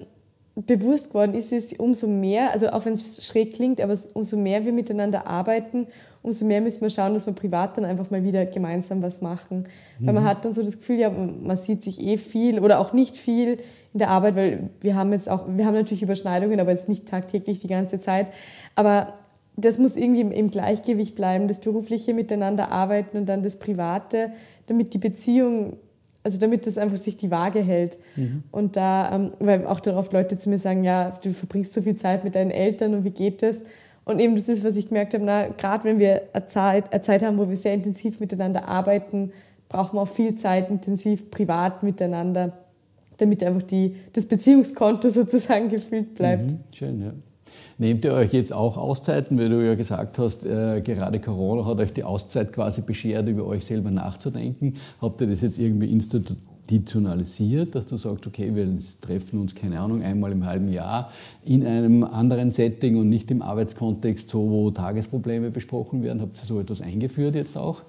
bewusst 0.54 1.08
geworden 1.08 1.34
ist, 1.34 1.50
ist, 1.52 1.78
umso 1.80 2.06
mehr, 2.06 2.52
also 2.52 2.68
auch 2.70 2.84
wenn 2.84 2.92
es 2.92 3.24
schräg 3.24 3.54
klingt, 3.54 3.80
aber 3.80 3.96
umso 4.12 4.36
mehr 4.36 4.64
wir 4.66 4.72
miteinander 4.72 5.26
arbeiten, 5.26 5.86
umso 6.22 6.44
mehr 6.44 6.60
müssen 6.60 6.82
wir 6.82 6.90
schauen, 6.90 7.14
dass 7.14 7.26
wir 7.26 7.32
privat 7.32 7.76
dann 7.76 7.84
einfach 7.86 8.10
mal 8.10 8.22
wieder 8.22 8.44
gemeinsam 8.44 9.02
was 9.02 9.22
machen. 9.22 9.66
Mhm. 9.98 10.06
Weil 10.06 10.14
man 10.14 10.24
hat 10.24 10.44
dann 10.44 10.52
so 10.52 10.62
das 10.62 10.78
Gefühl, 10.78 10.98
ja, 10.98 11.10
man 11.10 11.56
sieht 11.56 11.82
sich 11.82 12.00
eh 12.00 12.18
viel 12.18 12.60
oder 12.60 12.80
auch 12.80 12.92
nicht 12.92 13.16
viel 13.16 13.58
in 13.94 13.98
der 13.98 14.10
Arbeit, 14.10 14.36
weil 14.36 14.70
wir 14.80 14.94
haben 14.94 15.12
jetzt 15.12 15.28
auch, 15.28 15.46
wir 15.48 15.64
haben 15.64 15.74
natürlich 15.74 16.02
Überschneidungen, 16.02 16.60
aber 16.60 16.70
jetzt 16.70 16.88
nicht 16.88 17.06
tagtäglich 17.08 17.60
die 17.60 17.68
ganze 17.68 17.98
Zeit. 17.98 18.28
Aber 18.74 19.14
das 19.56 19.78
muss 19.78 19.96
irgendwie 19.96 20.22
im 20.22 20.50
Gleichgewicht 20.50 21.14
bleiben, 21.14 21.48
das 21.48 21.60
berufliche 21.60 22.14
Miteinander 22.14 22.72
arbeiten 22.72 23.16
und 23.18 23.26
dann 23.26 23.42
das 23.42 23.58
Private, 23.58 24.32
damit 24.66 24.94
die 24.94 24.98
Beziehung 24.98 25.76
also 26.24 26.38
damit 26.38 26.66
das 26.66 26.78
einfach 26.78 26.98
sich 26.98 27.16
die 27.16 27.30
Waage 27.30 27.60
hält. 27.60 27.98
Mhm. 28.16 28.44
Und 28.50 28.76
da, 28.76 29.14
ähm, 29.14 29.32
weil 29.40 29.66
auch 29.66 29.80
darauf 29.80 30.12
Leute 30.12 30.36
zu 30.36 30.50
mir 30.50 30.58
sagen, 30.58 30.84
ja, 30.84 31.10
du 31.22 31.32
verbringst 31.32 31.72
so 31.72 31.82
viel 31.82 31.96
Zeit 31.96 32.24
mit 32.24 32.34
deinen 32.34 32.50
Eltern 32.50 32.94
und 32.94 33.04
wie 33.04 33.10
geht 33.10 33.42
das? 33.42 33.62
Und 34.04 34.20
eben 34.20 34.34
das 34.34 34.48
ist, 34.48 34.64
was 34.64 34.76
ich 34.76 34.88
gemerkt 34.88 35.14
habe, 35.14 35.24
na, 35.24 35.48
gerade 35.48 35.84
wenn 35.84 35.98
wir 35.98 36.22
eine 36.32 36.46
Zeit, 36.46 36.92
eine 36.92 37.02
Zeit 37.02 37.22
haben, 37.22 37.38
wo 37.38 37.48
wir 37.48 37.56
sehr 37.56 37.74
intensiv 37.74 38.20
miteinander 38.20 38.66
arbeiten, 38.68 39.32
brauchen 39.68 39.96
wir 39.96 40.02
auch 40.02 40.08
viel 40.08 40.34
Zeit 40.34 40.70
intensiv 40.70 41.30
privat 41.30 41.82
miteinander, 41.82 42.52
damit 43.18 43.42
einfach 43.44 43.62
die, 43.62 43.96
das 44.12 44.26
Beziehungskonto 44.26 45.08
sozusagen 45.08 45.68
gefüllt 45.68 46.14
bleibt. 46.14 46.52
Mhm. 46.52 46.58
Schön, 46.72 47.02
ja. 47.02 47.12
Nehmt 47.78 48.04
ihr 48.04 48.12
euch 48.12 48.32
jetzt 48.32 48.52
auch 48.52 48.76
Auszeiten, 48.76 49.38
weil 49.38 49.48
du 49.48 49.64
ja 49.64 49.74
gesagt 49.74 50.18
hast, 50.18 50.44
äh, 50.44 50.80
gerade 50.80 51.20
Corona 51.20 51.66
hat 51.66 51.78
euch 51.78 51.92
die 51.92 52.04
Auszeit 52.04 52.52
quasi 52.52 52.82
beschert, 52.82 53.28
über 53.28 53.46
euch 53.46 53.64
selber 53.64 53.90
nachzudenken. 53.90 54.76
Habt 55.00 55.20
ihr 55.20 55.26
das 55.26 55.40
jetzt 55.40 55.58
irgendwie 55.58 55.90
institutionalisiert, 55.90 57.74
dass 57.74 57.86
du 57.86 57.96
sagst, 57.96 58.26
okay, 58.26 58.54
wir 58.54 58.68
treffen 59.00 59.40
uns, 59.40 59.54
keine 59.54 59.80
Ahnung, 59.80 60.02
einmal 60.02 60.32
im 60.32 60.44
halben 60.44 60.68
Jahr 60.68 61.10
in 61.44 61.66
einem 61.66 62.04
anderen 62.04 62.52
Setting 62.52 62.96
und 62.96 63.08
nicht 63.08 63.30
im 63.30 63.42
Arbeitskontext, 63.42 64.28
so 64.28 64.50
wo 64.50 64.70
Tagesprobleme 64.70 65.50
besprochen 65.50 66.02
werden? 66.02 66.20
Habt 66.20 66.36
ihr 66.36 66.46
so 66.46 66.60
etwas 66.60 66.80
eingeführt 66.80 67.34
jetzt 67.34 67.56
auch? 67.56 67.82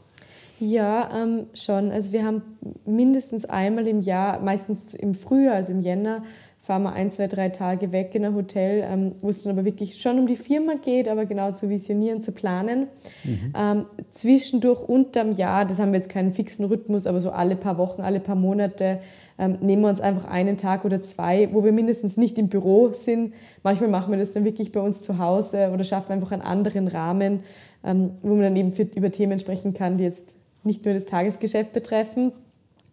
Ja, 0.60 1.10
ähm, 1.14 1.48
schon. 1.54 1.92
Also 1.92 2.14
wir 2.14 2.26
haben 2.26 2.42
mindestens 2.86 3.46
einmal 3.46 3.88
im 3.88 4.02
Jahr, 4.02 4.40
meistens 4.40 4.94
im 4.94 5.14
Frühjahr, 5.14 5.56
also 5.56 5.74
im 5.74 5.82
Jänner, 5.82 6.24
fahren 6.64 6.84
wir 6.84 6.94
ein, 6.94 7.12
zwei, 7.12 7.28
drei 7.28 7.50
Tage 7.50 7.92
weg 7.92 8.16
in 8.16 8.24
ein 8.24 8.36
Hotel, 8.36 8.88
ähm, 8.90 9.16
wo 9.22 9.28
es 9.28 9.44
dann 9.44 9.52
aber 9.52 9.66
wirklich 9.66 10.00
schon 10.02 10.18
um 10.18 10.28
die 10.28 10.38
Firma 10.38 10.76
geht, 10.76 11.10
aber 11.10 11.26
genau 11.26 11.52
zu 11.52 11.70
visionieren, 11.70 12.22
zu 12.22 12.32
planen. 12.32 12.88
Mhm. 13.26 13.54
Ähm, 13.54 13.86
zwischendurch 14.10 14.82
unterm 14.82 15.34
Jahr, 15.34 15.66
das 15.66 15.80
haben 15.80 15.92
wir 15.92 16.00
jetzt 16.00 16.08
keinen 16.08 16.34
fixen 16.34 16.64
Rhythmus, 16.64 17.06
aber 17.06 17.20
so 17.20 17.32
alle 17.32 17.58
paar 17.58 17.78
Wochen, 17.78 18.02
alle 18.02 18.22
paar 18.22 18.36
Monate 18.36 19.02
ähm, 19.38 19.58
nehmen 19.60 19.82
wir 19.82 19.90
uns 19.90 20.00
einfach 20.00 20.24
einen 20.24 20.56
Tag 20.56 20.86
oder 20.86 21.02
zwei, 21.02 21.50
wo 21.52 21.66
wir 21.66 21.74
mindestens 21.74 22.16
nicht 22.16 22.40
im 22.40 22.48
Büro 22.48 22.94
sind. 22.94 23.34
Manchmal 23.62 23.90
machen 23.90 24.12
wir 24.12 24.18
das 24.18 24.32
dann 24.32 24.46
wirklich 24.46 24.72
bei 24.72 24.80
uns 24.80 25.02
zu 25.02 25.18
Hause 25.18 25.70
oder 25.74 25.84
schaffen 25.84 26.14
einfach 26.14 26.32
einen 26.32 26.44
anderen 26.44 26.88
Rahmen, 26.88 27.42
ähm, 27.84 28.12
wo 28.22 28.36
man 28.36 28.44
dann 28.44 28.56
eben 28.56 28.72
für, 28.72 28.84
über 28.84 29.12
Themen 29.12 29.38
sprechen 29.38 29.74
kann, 29.74 29.98
die 29.98 30.06
jetzt 30.06 30.38
nicht 30.64 30.86
nur 30.86 30.94
das 30.94 31.08
Tagesgeschäft 31.08 31.74
betreffen. 31.74 32.32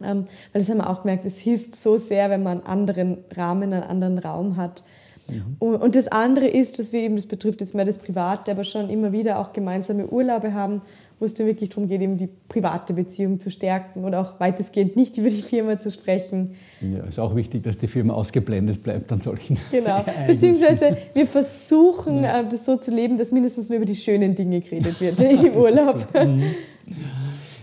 Ähm, 0.02 0.24
weil 0.52 0.60
das 0.60 0.70
haben 0.70 0.78
wir 0.78 0.88
auch 0.88 1.02
gemerkt, 1.02 1.24
es 1.26 1.38
hilft 1.38 1.76
so 1.76 1.96
sehr, 1.96 2.30
wenn 2.30 2.42
man 2.42 2.58
einen 2.58 2.66
anderen 2.66 3.18
Rahmen, 3.34 3.72
einen 3.72 3.82
anderen 3.82 4.18
Raum 4.18 4.56
hat. 4.56 4.82
Mhm. 5.28 5.56
Und 5.58 5.94
das 5.94 6.08
andere 6.08 6.46
ist, 6.48 6.78
dass 6.78 6.92
wir 6.92 7.00
eben, 7.00 7.16
das 7.16 7.26
betrifft 7.26 7.60
jetzt 7.60 7.74
mehr 7.74 7.84
das 7.84 7.98
Private, 7.98 8.50
aber 8.50 8.64
schon 8.64 8.90
immer 8.90 9.12
wieder 9.12 9.38
auch 9.38 9.52
gemeinsame 9.52 10.06
Urlaube 10.06 10.54
haben, 10.54 10.82
wo 11.18 11.26
es 11.26 11.34
dann 11.34 11.46
wirklich 11.46 11.68
darum 11.68 11.86
geht, 11.86 12.00
eben 12.00 12.16
die 12.16 12.28
private 12.48 12.94
Beziehung 12.94 13.38
zu 13.40 13.50
stärken 13.50 14.04
und 14.04 14.14
auch 14.14 14.40
weitestgehend 14.40 14.96
nicht 14.96 15.18
über 15.18 15.28
die 15.28 15.42
Firma 15.42 15.78
zu 15.78 15.90
sprechen. 15.90 16.54
Ja, 16.80 17.04
ist 17.04 17.18
auch 17.18 17.36
wichtig, 17.36 17.62
dass 17.62 17.76
die 17.76 17.88
Firma 17.88 18.14
ausgeblendet 18.14 18.82
bleibt 18.82 19.12
an 19.12 19.20
solchen. 19.20 19.58
Genau, 19.70 20.04
beziehungsweise 20.26 20.96
wir 21.12 21.26
versuchen, 21.26 22.22
ja. 22.22 22.40
Äh, 22.40 22.48
das 22.48 22.64
so 22.64 22.76
zu 22.76 22.90
leben, 22.90 23.18
dass 23.18 23.32
mindestens 23.32 23.68
nur 23.68 23.76
über 23.76 23.86
die 23.86 23.96
schönen 23.96 24.34
Dinge 24.34 24.60
geredet 24.60 25.00
wird 25.00 25.20
im 25.44 25.54
Urlaub. 25.54 26.06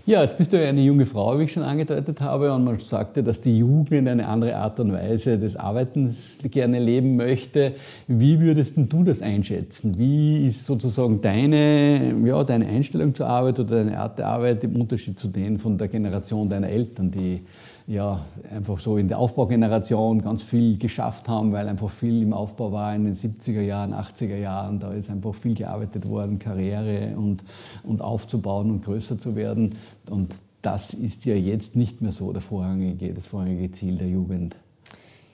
Ja, 0.08 0.22
jetzt 0.22 0.38
bist 0.38 0.54
du 0.54 0.58
ja 0.58 0.70
eine 0.70 0.80
junge 0.80 1.04
Frau, 1.04 1.38
wie 1.38 1.42
ich 1.42 1.52
schon 1.52 1.62
angedeutet 1.62 2.22
habe, 2.22 2.50
und 2.54 2.64
man 2.64 2.78
sagte, 2.78 3.22
dass 3.22 3.42
die 3.42 3.58
Jugend 3.58 4.08
eine 4.08 4.26
andere 4.26 4.56
Art 4.56 4.80
und 4.80 4.90
Weise 4.90 5.38
des 5.38 5.54
Arbeitens 5.54 6.38
gerne 6.44 6.78
leben 6.78 7.16
möchte. 7.16 7.74
Wie 8.06 8.40
würdest 8.40 8.78
du 8.78 9.04
das 9.04 9.20
einschätzen? 9.20 9.98
Wie 9.98 10.48
ist 10.48 10.64
sozusagen 10.64 11.20
deine, 11.20 12.14
ja, 12.24 12.42
deine 12.42 12.68
Einstellung 12.68 13.14
zur 13.14 13.26
Arbeit 13.26 13.60
oder 13.60 13.84
deine 13.84 14.00
Art 14.00 14.18
der 14.18 14.28
Arbeit 14.28 14.64
im 14.64 14.80
Unterschied 14.80 15.18
zu 15.18 15.28
denen 15.28 15.58
von 15.58 15.76
der 15.76 15.88
Generation 15.88 16.48
deiner 16.48 16.70
Eltern, 16.70 17.10
die 17.10 17.42
ja, 17.88 18.22
einfach 18.50 18.78
so 18.80 18.98
in 18.98 19.08
der 19.08 19.18
Aufbaugeneration 19.18 20.20
ganz 20.20 20.42
viel 20.42 20.76
geschafft 20.76 21.26
haben, 21.26 21.52
weil 21.52 21.66
einfach 21.68 21.88
viel 21.88 22.22
im 22.22 22.34
Aufbau 22.34 22.70
war 22.70 22.94
in 22.94 23.04
den 23.04 23.14
70er 23.14 23.62
Jahren, 23.62 23.94
80er 23.94 24.36
Jahren. 24.36 24.78
Da 24.78 24.92
ist 24.92 25.08
einfach 25.08 25.34
viel 25.34 25.54
gearbeitet 25.54 26.06
worden, 26.06 26.38
Karriere 26.38 27.16
und, 27.16 27.42
und 27.82 28.02
aufzubauen 28.02 28.70
und 28.70 28.84
größer 28.84 29.18
zu 29.18 29.34
werden. 29.36 29.76
Und 30.10 30.34
das 30.60 30.92
ist 30.92 31.24
ja 31.24 31.34
jetzt 31.34 31.76
nicht 31.76 32.02
mehr 32.02 32.12
so 32.12 32.30
der 32.30 32.42
vorrangige, 32.42 33.14
das 33.14 33.26
vorrangige 33.26 33.70
Ziel 33.70 33.96
der 33.96 34.08
Jugend. 34.08 34.54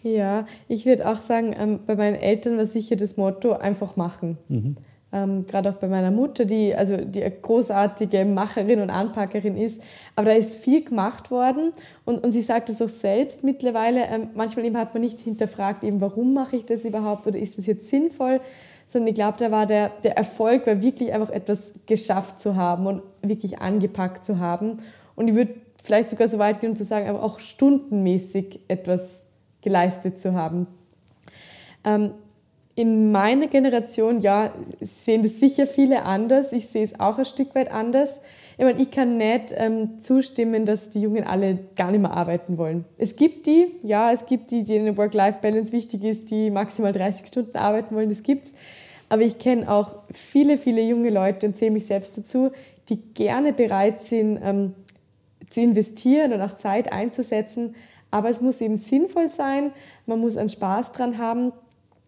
Ja, 0.04 0.46
ich 0.68 0.86
würde 0.86 1.10
auch 1.10 1.16
sagen, 1.16 1.56
ähm, 1.58 1.80
bei 1.84 1.96
meinen 1.96 2.14
Eltern 2.14 2.56
war 2.56 2.66
sicher 2.66 2.94
das 2.94 3.16
Motto 3.16 3.54
einfach 3.54 3.96
machen. 3.96 4.38
Mhm 4.48 4.76
ähm, 5.14 5.46
gerade 5.46 5.70
auch 5.70 5.76
bei 5.76 5.86
meiner 5.86 6.10
Mutter, 6.10 6.44
die 6.44 6.74
also 6.74 6.96
die 6.96 7.22
eine 7.22 7.30
großartige 7.30 8.24
Macherin 8.24 8.80
und 8.80 8.90
Anpackerin 8.90 9.56
ist. 9.56 9.80
Aber 10.16 10.26
da 10.26 10.32
ist 10.32 10.56
viel 10.56 10.84
gemacht 10.84 11.30
worden 11.30 11.72
und, 12.04 12.24
und 12.24 12.32
sie 12.32 12.42
sagt 12.42 12.68
es 12.68 12.82
auch 12.82 12.88
selbst 12.88 13.44
mittlerweile. 13.44 14.06
Ähm, 14.06 14.30
manchmal 14.34 14.64
eben 14.64 14.76
hat 14.76 14.92
man 14.92 15.02
nicht 15.02 15.20
hinterfragt, 15.20 15.84
eben 15.84 16.00
warum 16.00 16.34
mache 16.34 16.56
ich 16.56 16.66
das 16.66 16.84
überhaupt 16.84 17.28
oder 17.28 17.38
ist 17.38 17.58
das 17.58 17.66
jetzt 17.66 17.88
sinnvoll, 17.88 18.40
sondern 18.88 19.08
ich 19.08 19.14
glaube, 19.14 19.38
da 19.38 19.52
war 19.52 19.66
der, 19.66 19.92
der 20.02 20.16
Erfolg, 20.16 20.66
war 20.66 20.82
wirklich 20.82 21.12
einfach 21.12 21.30
etwas 21.30 21.72
geschafft 21.86 22.40
zu 22.40 22.56
haben 22.56 22.86
und 22.86 23.02
wirklich 23.22 23.60
angepackt 23.60 24.26
zu 24.26 24.40
haben. 24.40 24.78
Und 25.14 25.28
ich 25.28 25.36
würde 25.36 25.54
vielleicht 25.82 26.10
sogar 26.10 26.26
so 26.26 26.38
weit 26.40 26.60
gehen, 26.60 26.70
um 26.70 26.76
zu 26.76 26.84
sagen, 26.84 27.08
aber 27.08 27.22
auch 27.22 27.38
stundenmäßig 27.38 28.60
etwas 28.66 29.26
geleistet 29.62 30.18
zu 30.18 30.34
haben. 30.34 30.66
Ähm, 31.84 32.10
in 32.76 33.12
meiner 33.12 33.46
Generation, 33.46 34.20
ja, 34.20 34.52
sehen 34.80 35.22
das 35.22 35.38
sicher 35.38 35.66
viele 35.66 36.02
anders. 36.02 36.52
Ich 36.52 36.68
sehe 36.68 36.82
es 36.82 36.98
auch 36.98 37.18
ein 37.18 37.24
Stück 37.24 37.54
weit 37.54 37.70
anders. 37.70 38.20
Ich 38.58 38.64
meine, 38.64 38.80
ich 38.80 38.90
kann 38.90 39.16
nicht 39.16 39.54
ähm, 39.56 40.00
zustimmen, 40.00 40.66
dass 40.66 40.90
die 40.90 41.00
Jungen 41.00 41.24
alle 41.24 41.58
gar 41.76 41.92
nicht 41.92 42.00
mehr 42.00 42.12
arbeiten 42.12 42.58
wollen. 42.58 42.84
Es 42.98 43.14
gibt 43.14 43.46
die, 43.46 43.68
ja, 43.82 44.10
es 44.10 44.26
gibt 44.26 44.50
die, 44.50 44.64
denen 44.64 44.96
Work-Life-Balance 44.96 45.70
wichtig 45.70 46.02
ist, 46.02 46.30
die 46.30 46.50
maximal 46.50 46.92
30 46.92 47.28
Stunden 47.28 47.56
arbeiten 47.56 47.94
wollen, 47.94 48.08
das 48.08 48.24
gibt's. 48.24 48.52
Aber 49.08 49.22
ich 49.22 49.38
kenne 49.38 49.70
auch 49.70 49.96
viele, 50.12 50.56
viele 50.56 50.82
junge 50.82 51.10
Leute 51.10 51.46
und 51.46 51.56
zähle 51.56 51.70
mich 51.70 51.86
selbst 51.86 52.18
dazu, 52.18 52.50
die 52.88 52.96
gerne 53.14 53.52
bereit 53.52 54.02
sind, 54.02 54.40
ähm, 54.42 54.74
zu 55.48 55.60
investieren 55.60 56.32
und 56.32 56.40
auch 56.40 56.56
Zeit 56.56 56.92
einzusetzen. 56.92 57.76
Aber 58.10 58.30
es 58.30 58.40
muss 58.40 58.60
eben 58.60 58.76
sinnvoll 58.76 59.30
sein, 59.30 59.72
man 60.06 60.18
muss 60.18 60.36
einen 60.36 60.48
Spaß 60.48 60.90
dran 60.92 61.18
haben 61.18 61.52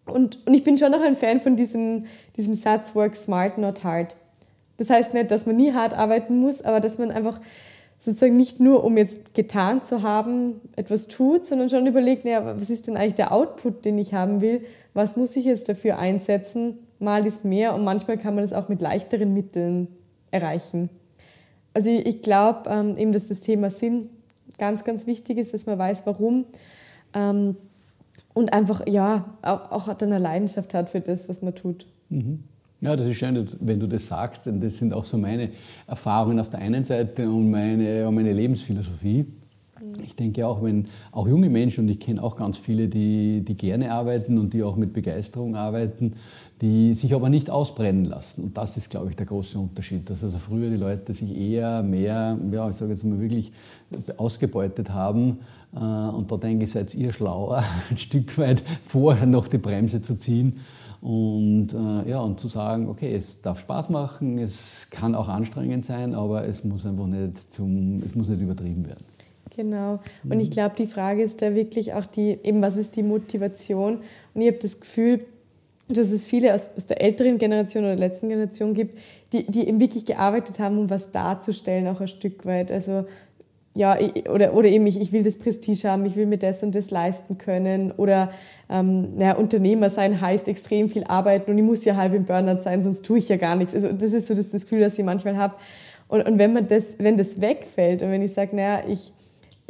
und, 0.09 0.45
und 0.45 0.53
ich 0.53 0.63
bin 0.63 0.77
schon 0.77 0.91
noch 0.91 1.01
ein 1.01 1.17
Fan 1.17 1.41
von 1.41 1.55
diesem, 1.55 2.05
diesem 2.35 2.53
Satz, 2.53 2.95
work 2.95 3.15
smart, 3.15 3.57
not 3.57 3.83
hard. 3.83 4.15
Das 4.77 4.89
heißt 4.89 5.13
nicht, 5.13 5.31
dass 5.31 5.45
man 5.45 5.55
nie 5.55 5.73
hart 5.73 5.93
arbeiten 5.93 6.39
muss, 6.39 6.61
aber 6.61 6.79
dass 6.79 6.97
man 6.97 7.11
einfach 7.11 7.39
sozusagen 7.97 8.37
nicht 8.37 8.59
nur, 8.59 8.83
um 8.83 8.95
jetzt 8.95 9.33
getan 9.33 9.83
zu 9.83 10.03
haben, 10.03 10.61
etwas 10.75 11.07
tut, 11.07 11.45
sondern 11.45 11.69
schon 11.69 11.87
überlegt, 11.87 12.25
naja, 12.25 12.55
was 12.55 12.69
ist 12.69 12.87
denn 12.87 12.95
eigentlich 12.95 13.15
der 13.15 13.31
Output, 13.31 13.85
den 13.85 13.97
ich 13.97 14.13
haben 14.13 14.41
will? 14.41 14.65
Was 14.93 15.15
muss 15.15 15.35
ich 15.35 15.45
jetzt 15.45 15.67
dafür 15.67 15.97
einsetzen? 15.97 16.77
Mal 16.99 17.25
ist 17.25 17.43
mehr 17.43 17.73
und 17.73 17.83
manchmal 17.83 18.17
kann 18.17 18.35
man 18.35 18.43
das 18.43 18.53
auch 18.53 18.69
mit 18.69 18.81
leichteren 18.81 19.33
Mitteln 19.33 19.87
erreichen. 20.31 20.89
Also 21.73 21.89
ich 21.89 22.21
glaube 22.21 22.69
ähm, 22.69 22.95
eben, 22.97 23.13
dass 23.13 23.27
das 23.27 23.41
Thema 23.41 23.69
Sinn 23.69 24.09
ganz, 24.57 24.83
ganz 24.83 25.07
wichtig 25.07 25.37
ist, 25.37 25.53
dass 25.53 25.65
man 25.65 25.77
weiß, 25.77 26.05
warum. 26.05 26.45
Ähm, 27.13 27.55
und 28.37 28.53
einfach, 28.53 28.85
ja, 28.87 29.25
auch, 29.41 29.71
auch 29.71 29.87
hat 29.87 30.03
eine 30.03 30.19
Leidenschaft 30.19 30.75
hat 30.75 30.91
für 30.91 31.01
das, 31.01 31.27
was 31.27 31.41
man 31.41 31.55
tut. 31.55 31.87
Mhm. 32.09 32.43
Ja, 32.81 32.95
das 32.95 33.07
ist 33.07 33.15
schön, 33.15 33.47
wenn 33.59 33.79
du 33.79 33.87
das 33.87 34.05
sagst, 34.05 34.45
denn 34.45 34.59
das 34.59 34.77
sind 34.77 34.93
auch 34.93 35.05
so 35.05 35.17
meine 35.17 35.49
Erfahrungen 35.87 36.39
auf 36.39 36.51
der 36.51 36.59
einen 36.59 36.83
Seite 36.83 37.27
und 37.27 37.49
meine, 37.49 38.07
und 38.07 38.13
meine 38.13 38.31
Lebensphilosophie. 38.33 39.25
Mhm. 39.81 39.95
Ich 40.03 40.15
denke 40.15 40.45
auch, 40.45 40.61
wenn 40.61 40.85
auch 41.11 41.27
junge 41.27 41.49
Menschen, 41.49 41.85
und 41.85 41.89
ich 41.89 41.99
kenne 41.99 42.21
auch 42.21 42.35
ganz 42.35 42.59
viele, 42.59 42.87
die, 42.87 43.41
die 43.41 43.57
gerne 43.57 43.91
arbeiten 43.91 44.37
und 44.37 44.53
die 44.53 44.61
auch 44.61 44.75
mit 44.75 44.93
Begeisterung 44.93 45.55
arbeiten, 45.55 46.13
die 46.61 46.95
sich 46.95 47.13
aber 47.13 47.29
nicht 47.29 47.49
ausbrennen 47.49 48.05
lassen. 48.05 48.43
Und 48.43 48.57
das 48.57 48.77
ist, 48.77 48.89
glaube 48.89 49.09
ich, 49.09 49.15
der 49.15 49.27
große 49.27 49.59
Unterschied, 49.59 50.09
dass 50.09 50.23
also 50.23 50.37
früher 50.37 50.69
die 50.69 50.77
Leute 50.77 51.13
sich 51.13 51.37
eher 51.37 51.83
mehr, 51.83 52.37
ja, 52.51 52.69
ich 52.69 52.75
sage 52.75 52.91
jetzt 52.93 53.03
mal 53.03 53.19
wirklich 53.19 53.51
ausgebeutet 54.17 54.89
haben 54.89 55.39
äh, 55.75 55.79
und 55.79 56.31
da 56.31 56.37
denke 56.37 56.63
ich, 56.63 56.71
seid 56.71 56.93
ihr 56.95 57.13
schlauer, 57.13 57.63
ein 57.89 57.97
Stück 57.97 58.37
weit 58.37 58.63
vorher 58.87 59.27
noch 59.27 59.47
die 59.47 59.59
Bremse 59.59 60.01
zu 60.01 60.17
ziehen 60.17 60.59
und, 61.01 61.69
äh, 61.73 62.09
ja, 62.09 62.19
und 62.21 62.39
zu 62.39 62.47
sagen, 62.47 62.89
okay, 62.89 63.13
es 63.13 63.39
darf 63.41 63.59
Spaß 63.59 63.89
machen, 63.89 64.39
es 64.39 64.87
kann 64.89 65.13
auch 65.13 65.27
anstrengend 65.27 65.85
sein, 65.85 66.15
aber 66.15 66.45
es 66.45 66.63
muss 66.63 66.85
einfach 66.87 67.05
nicht, 67.05 67.53
zum, 67.53 68.01
es 68.03 68.15
muss 68.15 68.29
nicht 68.29 68.41
übertrieben 68.41 68.87
werden. 68.87 69.05
Genau. 69.55 69.99
Und 70.23 70.39
ich 70.39 70.51
glaube, 70.51 70.75
die 70.77 70.85
Frage 70.85 71.23
ist 71.23 71.41
da 71.41 71.55
wirklich 71.55 71.93
auch 71.93 72.05
die, 72.05 72.37
eben 72.43 72.61
was 72.61 72.77
ist 72.77 72.95
die 72.95 73.01
Motivation? 73.01 73.99
Und 74.33 74.41
ich 74.41 74.47
habe 74.47 74.59
das 74.59 74.79
Gefühl, 74.79 75.25
dass 75.89 76.11
es 76.11 76.25
viele 76.25 76.53
aus, 76.53 76.69
aus, 76.75 76.85
der 76.85 77.01
älteren 77.01 77.37
Generation 77.37 77.83
oder 77.83 77.95
der 77.95 78.07
letzten 78.07 78.29
Generation 78.29 78.73
gibt, 78.73 78.97
die, 79.31 79.45
die 79.45 79.67
eben 79.67 79.79
wirklich 79.79 80.05
gearbeitet 80.05 80.59
haben, 80.59 80.77
um 80.77 80.89
was 80.89 81.11
darzustellen, 81.11 81.87
auch 81.87 82.01
ein 82.01 82.07
Stück 82.07 82.45
weit. 82.45 82.71
Also 82.71 83.05
ja, 83.77 83.95
oder, 84.29 84.55
oder 84.55 84.69
eben 84.69 84.87
ich, 84.87 84.99
ich 84.99 85.11
will 85.11 85.21
das 85.21 85.37
Prestige 85.37 85.87
haben, 85.87 86.03
ich 86.05 86.15
will 86.15 86.25
mir 86.25 86.39
das 86.39 86.63
und 86.63 86.73
das 86.73 86.89
leisten 86.89 87.37
können. 87.37 87.91
Oder 87.91 88.31
ähm, 88.69 89.15
naja, 89.17 89.35
Unternehmer 89.35 89.91
sein 89.91 90.19
heißt 90.19 90.47
extrem 90.47 90.89
viel 90.89 91.03
arbeiten 91.03 91.51
und 91.51 91.57
ich 91.59 91.63
muss 91.63 91.85
ja 91.85 91.95
halb 91.95 92.13
im 92.15 92.25
Burnout 92.25 92.61
sein, 92.61 92.81
sonst 92.81 93.05
tue 93.05 93.19
ich 93.19 93.29
ja 93.29 93.37
gar 93.37 93.55
nichts. 93.55 93.75
Also 93.75 93.93
das 93.93 94.13
ist 94.13 94.27
so 94.27 94.33
das, 94.33 94.49
das 94.49 94.63
Gefühl, 94.63 94.79
das 94.79 94.97
ich 94.97 95.05
manchmal 95.05 95.37
habe. 95.37 95.55
Und, 96.07 96.27
und 96.27 96.39
wenn, 96.39 96.53
man 96.53 96.67
das, 96.67 96.97
wenn 96.97 97.17
das 97.17 97.39
wegfällt 97.39 98.01
und 98.01 98.09
wenn 98.09 98.23
ich 98.23 98.33
sage, 98.33 98.55
naja, 98.55 98.81
ich, 98.87 99.13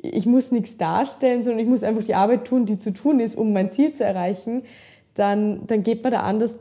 ich 0.02 0.26
muss 0.26 0.52
nichts 0.52 0.78
darstellen, 0.78 1.44
sondern 1.44 1.60
ich 1.60 1.68
muss 1.68 1.84
einfach 1.84 2.04
die 2.04 2.16
Arbeit 2.16 2.46
tun, 2.46 2.66
die 2.66 2.78
zu 2.78 2.94
tun 2.94 3.20
ist, 3.20 3.36
um 3.36 3.52
mein 3.52 3.72
Ziel 3.72 3.94
zu 3.94 4.06
erreichen, 4.06 4.64
dann, 5.18 5.66
dann 5.68 5.84
geht 5.84 6.04
man 6.04 6.12
da 6.12 6.20
anders, 6.20 6.60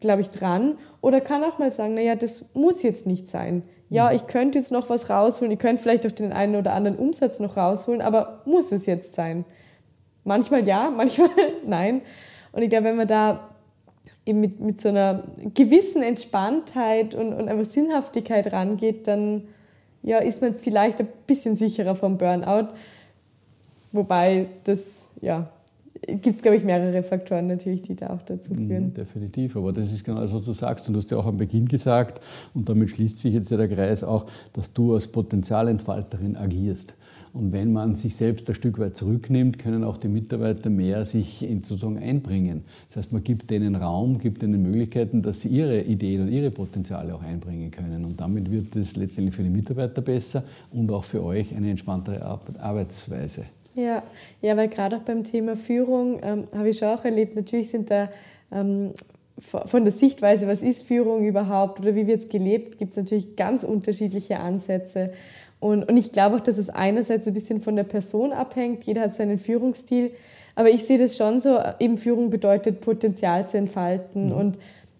glaube 0.00 0.22
ich, 0.22 0.30
dran. 0.30 0.78
Oder 1.00 1.20
kann 1.20 1.44
auch 1.44 1.58
mal 1.58 1.72
sagen, 1.72 1.94
naja, 1.94 2.14
das 2.14 2.44
muss 2.54 2.82
jetzt 2.82 3.06
nicht 3.06 3.28
sein 3.28 3.62
ja, 3.94 4.12
ich 4.12 4.26
könnte 4.26 4.58
jetzt 4.58 4.72
noch 4.72 4.88
was 4.88 5.08
rausholen, 5.08 5.52
ich 5.52 5.58
könnte 5.58 5.82
vielleicht 5.82 6.06
auch 6.06 6.10
den 6.10 6.32
einen 6.32 6.56
oder 6.56 6.72
anderen 6.72 6.98
Umsatz 6.98 7.38
noch 7.40 7.56
rausholen, 7.56 8.02
aber 8.02 8.42
muss 8.44 8.72
es 8.72 8.86
jetzt 8.86 9.14
sein? 9.14 9.44
Manchmal 10.24 10.66
ja, 10.66 10.90
manchmal 10.96 11.30
nein. 11.66 12.02
Und 12.52 12.62
ich 12.62 12.70
glaube, 12.70 12.84
wenn 12.84 12.96
man 12.96 13.08
da 13.08 13.50
eben 14.26 14.40
mit, 14.40 14.60
mit 14.60 14.80
so 14.80 14.88
einer 14.88 15.24
gewissen 15.54 16.02
Entspanntheit 16.02 17.14
und, 17.14 17.32
und 17.34 17.48
einfach 17.48 17.64
Sinnhaftigkeit 17.64 18.52
rangeht, 18.52 19.06
dann 19.06 19.48
ja, 20.02 20.18
ist 20.18 20.40
man 20.40 20.54
vielleicht 20.54 21.00
ein 21.00 21.08
bisschen 21.26 21.56
sicherer 21.56 21.94
vom 21.94 22.18
Burnout. 22.18 22.68
Wobei 23.92 24.48
das 24.64 25.08
ja 25.20 25.50
gibt 26.06 26.36
es, 26.36 26.42
glaube 26.42 26.56
ich, 26.56 26.64
mehrere 26.64 27.02
Faktoren 27.02 27.46
natürlich, 27.46 27.82
die 27.82 27.94
da 27.94 28.10
auch 28.10 28.22
dazu 28.22 28.54
mhm, 28.54 28.66
führen. 28.66 28.94
definitiv, 28.94 29.56
aber 29.56 29.72
das 29.72 29.92
ist 29.92 30.04
genau 30.04 30.20
das, 30.20 30.32
was 30.32 30.44
du 30.44 30.52
sagst. 30.52 30.88
Und 30.88 30.94
du 30.94 31.00
hast 31.00 31.10
ja 31.10 31.18
auch 31.18 31.26
am 31.26 31.36
Beginn 31.36 31.66
gesagt, 31.66 32.20
und 32.54 32.68
damit 32.68 32.90
schließt 32.90 33.18
sich 33.18 33.34
jetzt 33.34 33.50
ja 33.50 33.56
der 33.56 33.68
Kreis 33.68 34.04
auch, 34.04 34.26
dass 34.52 34.72
du 34.72 34.94
als 34.94 35.06
Potenzialentfalterin 35.08 36.36
agierst. 36.36 36.94
Und 37.34 37.52
wenn 37.52 37.72
man 37.72 37.96
sich 37.96 38.14
selbst 38.14 38.48
ein 38.48 38.54
Stück 38.54 38.78
weit 38.78 38.96
zurücknimmt, 38.96 39.58
können 39.58 39.82
auch 39.82 39.96
die 39.96 40.06
Mitarbeiter 40.06 40.70
mehr 40.70 41.04
sich 41.04 41.44
sozusagen 41.62 41.98
einbringen. 41.98 42.62
Das 42.88 42.98
heißt, 42.98 43.12
man 43.12 43.24
gibt 43.24 43.50
denen 43.50 43.74
Raum, 43.74 44.20
gibt 44.20 44.44
ihnen 44.44 44.62
Möglichkeiten, 44.62 45.20
dass 45.20 45.40
sie 45.40 45.48
ihre 45.48 45.80
Ideen 45.80 46.22
und 46.22 46.28
ihre 46.28 46.52
Potenziale 46.52 47.12
auch 47.12 47.24
einbringen 47.24 47.72
können. 47.72 48.04
Und 48.04 48.20
damit 48.20 48.52
wird 48.52 48.76
es 48.76 48.94
letztendlich 48.94 49.34
für 49.34 49.42
die 49.42 49.50
Mitarbeiter 49.50 50.00
besser 50.00 50.44
und 50.70 50.92
auch 50.92 51.02
für 51.02 51.24
euch 51.24 51.56
eine 51.56 51.70
entspanntere 51.70 52.24
Arbeitsweise. 52.24 53.46
Ja, 53.74 54.02
ja 54.40 54.56
weil 54.56 54.68
gerade 54.68 54.96
auch 54.96 55.02
beim 55.02 55.24
Thema 55.24 55.56
Führung 55.56 56.20
ähm, 56.22 56.44
habe 56.54 56.70
ich 56.70 56.78
schon 56.78 56.88
auch 56.88 57.04
erlebt, 57.04 57.36
natürlich 57.36 57.70
sind 57.70 57.90
da 57.90 58.08
ähm, 58.52 58.92
von 59.38 59.84
der 59.84 59.92
Sichtweise, 59.92 60.46
was 60.46 60.62
ist 60.62 60.84
Führung 60.84 61.26
überhaupt 61.26 61.80
oder 61.80 61.94
wie 61.94 62.06
wird 62.06 62.20
es 62.20 62.28
gelebt, 62.28 62.78
gibt 62.78 62.92
es 62.92 62.96
natürlich 62.96 63.36
ganz 63.36 63.64
unterschiedliche 63.64 64.38
Ansätze. 64.38 65.12
Und, 65.58 65.88
und 65.88 65.96
ich 65.96 66.12
glaube 66.12 66.36
auch, 66.36 66.40
dass 66.40 66.58
es 66.58 66.70
einerseits 66.70 67.26
ein 67.26 67.34
bisschen 67.34 67.60
von 67.60 67.74
der 67.74 67.84
Person 67.84 68.32
abhängt, 68.32 68.84
jeder 68.84 69.02
hat 69.02 69.14
seinen 69.14 69.38
Führungsstil, 69.38 70.12
aber 70.54 70.70
ich 70.70 70.84
sehe 70.84 70.98
das 70.98 71.16
schon 71.16 71.40
so, 71.40 71.58
eben 71.80 71.98
Führung 71.98 72.30
bedeutet 72.30 72.80
Potenzial 72.80 73.48
zu 73.48 73.58
entfalten 73.58 74.26
mhm. 74.26 74.32
und 74.32 74.58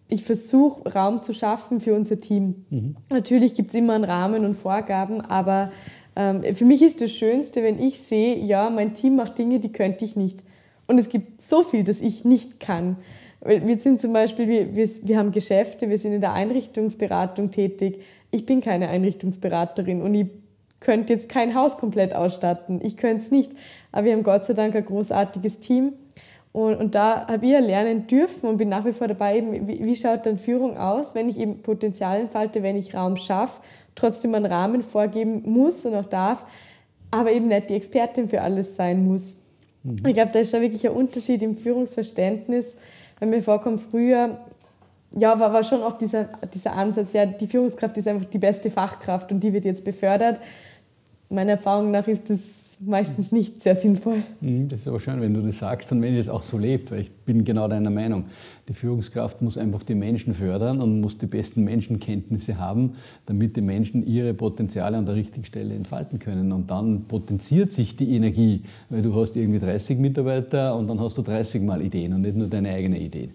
ich 0.09 0.25
versuche 0.25 0.93
Raum 0.93 1.23
zu 1.23 1.33
schaffen 1.33 1.81
für 1.81 1.95
unser 1.95 2.21
Team. 2.21 2.67
Mhm. 2.71 2.97
Natürlich 3.11 3.55
gibt 3.55 3.71
es 3.71 3.75
immer 3.75 3.95
einen 3.95 4.05
Rahmen 4.05 4.45
und 4.45 4.55
Vorgaben, 4.55 5.21
aber 5.21 5.71
für 6.15 6.65
mich 6.65 6.83
ist 6.83 7.01
das 7.01 7.11
Schönste, 7.11 7.63
wenn 7.63 7.81
ich 7.81 7.99
sehe, 7.99 8.37
ja, 8.37 8.71
mein 8.71 8.95
Team 8.95 9.17
macht 9.17 9.37
Dinge, 9.39 9.59
die 9.59 9.73
könnte 9.73 10.05
ich 10.05 10.15
nicht. 10.15 10.45
Und 10.87 10.99
es 10.99 11.09
gibt 11.09 11.43
so 11.43 11.63
viel, 11.63 11.83
das 11.83 12.01
ich 12.01 12.25
nicht 12.25 12.61
kann. 12.61 12.97
Wir 13.41 13.79
sind 13.79 14.01
zum 14.01 14.13
Beispiel, 14.13 14.49
wir, 14.49 14.77
wir, 14.77 14.89
wir 15.03 15.19
haben 15.19 15.33
Geschäfte, 15.33 15.89
wir 15.91 15.99
sind 15.99 16.13
in 16.13 16.21
der 16.21 16.33
Einrichtungsberatung 16.33 17.51
tätig. 17.51 18.01
Ich 18.31 18.47
bin 18.47 18.61
keine 18.61 18.89
Einrichtungsberaterin 18.89 20.03
und 20.03 20.15
ich 20.15 20.27
könnte 20.81 21.13
jetzt 21.13 21.29
kein 21.29 21.55
Haus 21.55 21.77
komplett 21.79 22.15
ausstatten. 22.15 22.81
Ich 22.83 22.97
könnte 22.97 23.23
es 23.23 23.31
nicht. 23.31 23.53
Aber 23.93 24.07
wir 24.07 24.13
haben 24.13 24.23
Gott 24.23 24.45
sei 24.45 24.55
Dank 24.55 24.75
ein 24.77 24.85
großartiges 24.85 25.61
Team. 25.61 25.95
Und, 26.55 26.77
und 26.77 26.95
da 26.95 27.27
habe 27.27 27.45
ich 27.45 27.53
ja 27.53 27.59
lernen 27.59 28.07
dürfen 28.07 28.49
und 28.49 28.57
bin 28.59 28.71
nach 28.71 28.87
wie 28.87 28.93
vor 28.93 29.09
dabei, 29.09 29.39
eben, 29.39 29.69
wie, 29.69 29.85
wie 29.85 29.97
schaut 29.97 30.25
dann 30.25 30.39
Führung 30.39 30.79
aus, 30.79 31.15
wenn 31.15 31.29
ich 31.29 31.39
eben 31.39 31.61
Potenzial 31.61 32.21
entfalte, 32.21 32.63
wenn 32.63 32.77
ich 32.77 32.95
Raum 32.95 33.17
schaffe 33.17 33.61
trotzdem 33.95 34.35
einen 34.35 34.47
Rahmen 34.47 34.83
vorgeben 34.83 35.43
muss 35.45 35.85
und 35.85 35.95
auch 35.95 36.05
darf, 36.05 36.45
aber 37.11 37.33
eben 37.33 37.49
nicht 37.49 37.71
die 37.71 37.75
Expertin 37.75 38.29
für 38.29 38.41
alles 38.41 38.77
sein 38.77 39.05
muss. 39.05 39.39
Mhm. 39.83 40.03
Ich 40.07 40.15
glaube, 40.15 40.33
da 40.33 40.41
ist 40.41 40.51
schon 40.51 40.61
wirklich 40.61 40.87
ein 40.87 40.95
Unterschied 40.95 41.43
im 41.43 41.57
Führungsverständnis. 41.57 42.75
Wenn 43.21 43.31
mir 43.31 43.43
vorkommt, 43.43 43.81
früher 43.81 44.39
ja, 45.17 45.39
war, 45.39 45.53
war 45.53 45.63
schon 45.63 45.83
oft 45.83 46.01
dieser, 46.01 46.25
dieser 46.53 46.73
Ansatz, 46.73 47.13
ja, 47.13 47.25
die 47.25 47.47
Führungskraft 47.47 47.97
ist 47.99 48.09
einfach 48.09 48.25
die 48.25 48.39
beste 48.39 48.69
Fachkraft 48.69 49.31
und 49.31 49.41
die 49.41 49.53
wird 49.53 49.65
jetzt 49.65 49.85
befördert. 49.85 50.41
Meiner 51.29 51.53
Erfahrung 51.53 51.93
nach 51.93 52.09
ist 52.09 52.29
das 52.31 52.41
meistens 52.81 53.33
nicht 53.33 53.63
sehr 53.63 53.77
sinnvoll. 53.77 54.23
Mhm, 54.41 54.69
das 54.69 54.81
ist 54.81 54.89
aber 54.89 55.01
schön, 55.01 55.21
wenn 55.21 55.35
du 55.35 55.43
das 55.43 55.59
sagst 55.59 55.91
und 55.93 56.03
wenn 56.03 56.15
ihr 56.15 56.21
es 56.21 56.29
auch 56.29 56.43
so 56.43 56.59
lebt, 56.59 56.91
weil 56.91 57.01
ich 57.01 57.11
bin 57.13 57.45
genau 57.45 57.69
deiner 57.69 57.91
Meinung. 57.91 58.27
Die 58.69 58.75
Führungskraft 58.75 59.43
muss 59.43 59.59
einfach 59.59 59.83
die 59.83 59.95
Menschen 59.95 60.35
fördern 60.35 60.81
und 60.81 61.01
muss 61.01 61.19
die 61.19 61.27
besten 61.27 61.65
Menschenkenntnisse 61.65 62.59
haben, 62.59 62.93
damit 63.27 63.57
die 63.57 63.61
Menschen 63.61 64.07
ihre 64.07 64.35
Potenziale 64.35 64.97
an 64.97 65.07
der 65.07 65.15
richtigen 65.15 65.45
Stelle 65.45 65.75
entfalten 65.75 66.19
können. 66.19 66.53
Und 66.53 66.71
dann 66.71 67.05
potenziert 67.05 67.71
sich 67.71 67.97
die 67.97 68.15
Energie, 68.15 68.63
weil 68.89 69.03
du 69.03 69.15
hast 69.15 69.37
irgendwie 69.37 69.59
30 69.59 69.99
Mitarbeiter 69.99 70.77
und 70.77 70.89
dann 70.89 71.01
hast 71.01 71.19
du 71.19 71.23
30 71.23 71.63
Mal 71.63 71.83
Ideen 71.83 72.13
und 72.15 72.23
nicht 72.23 72.37
nur 72.37 72.49
deine 72.49 72.71
eigene 72.71 73.01
Idee. 73.01 73.31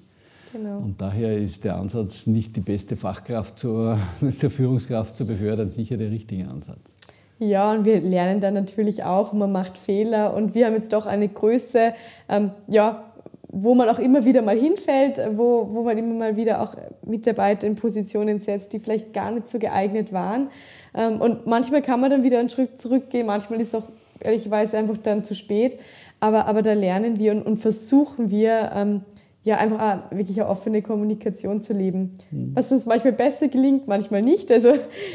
Genau. 0.52 0.80
Und 0.80 1.00
daher 1.00 1.38
ist 1.38 1.64
der 1.64 1.78
Ansatz, 1.78 2.26
nicht 2.26 2.56
die 2.56 2.62
beste 2.62 2.96
Fachkraft 2.96 3.60
zur, 3.60 4.00
zur 4.38 4.50
Führungskraft 4.50 5.16
zu 5.16 5.26
befördern, 5.26 5.70
sicher 5.70 5.98
der 5.98 6.12
richtige 6.12 6.48
Ansatz. 6.48 6.94
Ja, 7.40 7.72
und 7.72 7.86
wir 7.86 8.02
lernen 8.02 8.42
dann 8.42 8.54
natürlich 8.54 9.06
auch, 9.06 9.32
man 9.32 9.52
macht 9.52 9.78
Fehler 9.78 10.34
und 10.34 10.56
wir 10.56 10.66
haben 10.66 10.74
jetzt 10.74 10.92
doch 10.92 11.06
eine 11.06 11.30
Größe, 11.30 11.94
ähm, 12.28 12.52
ja, 12.68 13.06
wo 13.52 13.74
man 13.74 13.88
auch 13.88 13.98
immer 13.98 14.26
wieder 14.26 14.42
mal 14.42 14.58
hinfällt, 14.58 15.22
wo, 15.36 15.68
wo 15.72 15.84
man 15.84 15.98
immer 15.98 16.14
mal 16.14 16.36
wieder 16.36 16.62
auch 16.62 16.76
Mitarbeiter 17.02 17.66
in 17.66 17.76
Positionen 17.76 18.40
setzt, 18.40 18.74
die 18.74 18.80
vielleicht 18.80 19.14
gar 19.14 19.32
nicht 19.32 19.48
so 19.48 19.58
geeignet 19.58 20.12
waren. 20.12 20.50
Ähm, 20.94 21.22
und 21.22 21.48
manchmal 21.48 21.82
kann 21.82 22.02
man 22.02 22.12
dann 22.12 22.24
wieder 22.24 22.40
einen 22.40 22.50
Schritt 22.50 22.80
zurückgehen, 22.80 23.26
manchmal 23.26 23.62
ist 23.62 23.74
auch 23.74 23.86
ehrlicherweise 24.20 24.78
einfach 24.78 24.98
dann 24.98 25.24
zu 25.24 25.34
spät. 25.34 25.80
Aber, 26.20 26.46
aber 26.46 26.62
da 26.62 26.74
lernen 26.74 27.18
wir 27.18 27.32
und, 27.32 27.44
und 27.44 27.58
versuchen 27.58 28.30
wir, 28.30 28.72
ähm, 28.76 29.02
ja, 29.50 29.58
einfach 29.58 30.12
wirklich 30.12 30.40
eine 30.40 30.48
offene 30.48 30.84
Kommunikation 30.84 31.64
zu 31.64 31.74
leben. 31.74 32.14
Mhm. 32.30 32.52
Was 32.54 32.72
uns 32.72 32.86
manchmal 32.86 33.14
besser 33.14 33.48
gelingt, 33.48 33.88
manchmal 33.88 34.22
nicht. 34.22 34.52
Also 34.52 34.74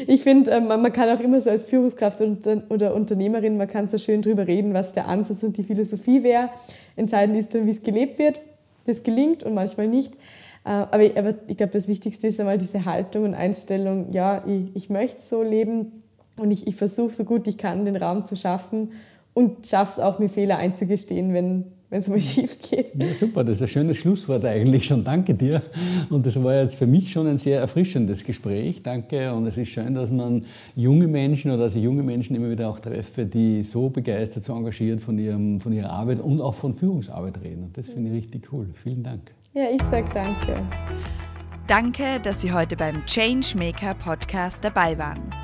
ich 0.08 0.24
finde, 0.24 0.50
ähm, 0.50 0.66
man 0.66 0.92
kann 0.92 1.08
auch 1.16 1.20
immer 1.20 1.40
so 1.40 1.50
als 1.50 1.64
Führungskraft 1.64 2.20
oder 2.68 2.96
Unternehmerin, 2.96 3.56
man 3.56 3.68
kann 3.68 3.88
so 3.88 3.96
schön 3.96 4.22
drüber 4.22 4.48
reden, 4.48 4.74
was 4.74 4.90
der 4.90 5.06
Ansatz 5.06 5.44
und 5.44 5.56
die 5.56 5.62
Philosophie 5.62 6.24
wäre. 6.24 6.48
Entscheidend 6.96 7.36
ist 7.36 7.54
dann, 7.54 7.64
wie 7.66 7.70
es 7.70 7.84
gelebt 7.84 8.18
wird. 8.18 8.40
Das 8.86 9.04
gelingt 9.04 9.44
und 9.44 9.54
manchmal 9.54 9.86
nicht. 9.86 10.14
Äh, 10.64 10.70
aber 10.70 11.04
ich, 11.04 11.12
ich 11.46 11.56
glaube, 11.56 11.72
das 11.72 11.86
Wichtigste 11.86 12.26
ist 12.26 12.40
einmal 12.40 12.58
diese 12.58 12.86
Haltung 12.86 13.22
und 13.22 13.34
Einstellung, 13.34 14.10
ja, 14.10 14.42
ich, 14.48 14.74
ich 14.74 14.90
möchte 14.90 15.22
so 15.22 15.44
leben 15.44 16.02
und 16.36 16.50
ich, 16.50 16.66
ich 16.66 16.74
versuche 16.74 17.14
so 17.14 17.22
gut 17.24 17.46
ich 17.46 17.56
kann, 17.56 17.84
den 17.84 17.94
Raum 17.94 18.26
zu 18.26 18.34
schaffen 18.34 18.90
und 19.32 19.64
schaffe 19.64 20.00
es 20.00 20.04
auch, 20.04 20.18
mir 20.18 20.28
Fehler 20.28 20.58
einzugestehen, 20.58 21.32
wenn, 21.32 21.66
wenn 21.94 22.00
es 22.00 22.08
mal 22.08 22.20
schief 22.20 22.58
geht. 22.60 22.92
Ja, 23.00 23.14
super, 23.14 23.44
das 23.44 23.58
ist 23.58 23.62
ein 23.62 23.68
schönes 23.68 23.98
Schlusswort 23.98 24.44
eigentlich 24.44 24.84
schon. 24.84 25.04
Danke 25.04 25.32
dir. 25.32 25.62
Und 26.10 26.26
das 26.26 26.42
war 26.42 26.52
jetzt 26.56 26.74
für 26.74 26.88
mich 26.88 27.12
schon 27.12 27.28
ein 27.28 27.36
sehr 27.36 27.60
erfrischendes 27.60 28.24
Gespräch. 28.24 28.82
Danke. 28.82 29.32
Und 29.32 29.46
es 29.46 29.56
ist 29.56 29.68
schön, 29.68 29.94
dass 29.94 30.10
man 30.10 30.44
junge 30.74 31.06
Menschen 31.06 31.52
oder 31.52 31.64
dass 31.64 31.76
ich 31.76 31.84
junge 31.84 32.02
Menschen 32.02 32.34
immer 32.34 32.50
wieder 32.50 32.68
auch 32.68 32.80
treffe, 32.80 33.24
die 33.24 33.62
so 33.62 33.90
begeistert, 33.90 34.44
so 34.44 34.56
engagiert 34.56 35.02
von, 35.02 35.16
ihrem, 35.20 35.60
von 35.60 35.72
ihrer 35.72 35.90
Arbeit 35.90 36.18
und 36.18 36.40
auch 36.40 36.54
von 36.54 36.74
Führungsarbeit 36.74 37.40
reden. 37.44 37.62
Und 37.62 37.78
das 37.78 37.86
finde 37.86 38.10
ich 38.10 38.24
richtig 38.24 38.52
cool. 38.52 38.66
Vielen 38.74 39.04
Dank. 39.04 39.30
Ja, 39.52 39.66
ich 39.72 39.82
sage 39.84 40.08
danke. 40.12 40.62
Danke, 41.68 42.18
dass 42.20 42.40
Sie 42.40 42.52
heute 42.52 42.74
beim 42.74 43.06
Changemaker 43.06 43.94
Podcast 43.94 44.64
dabei 44.64 44.98
waren. 44.98 45.43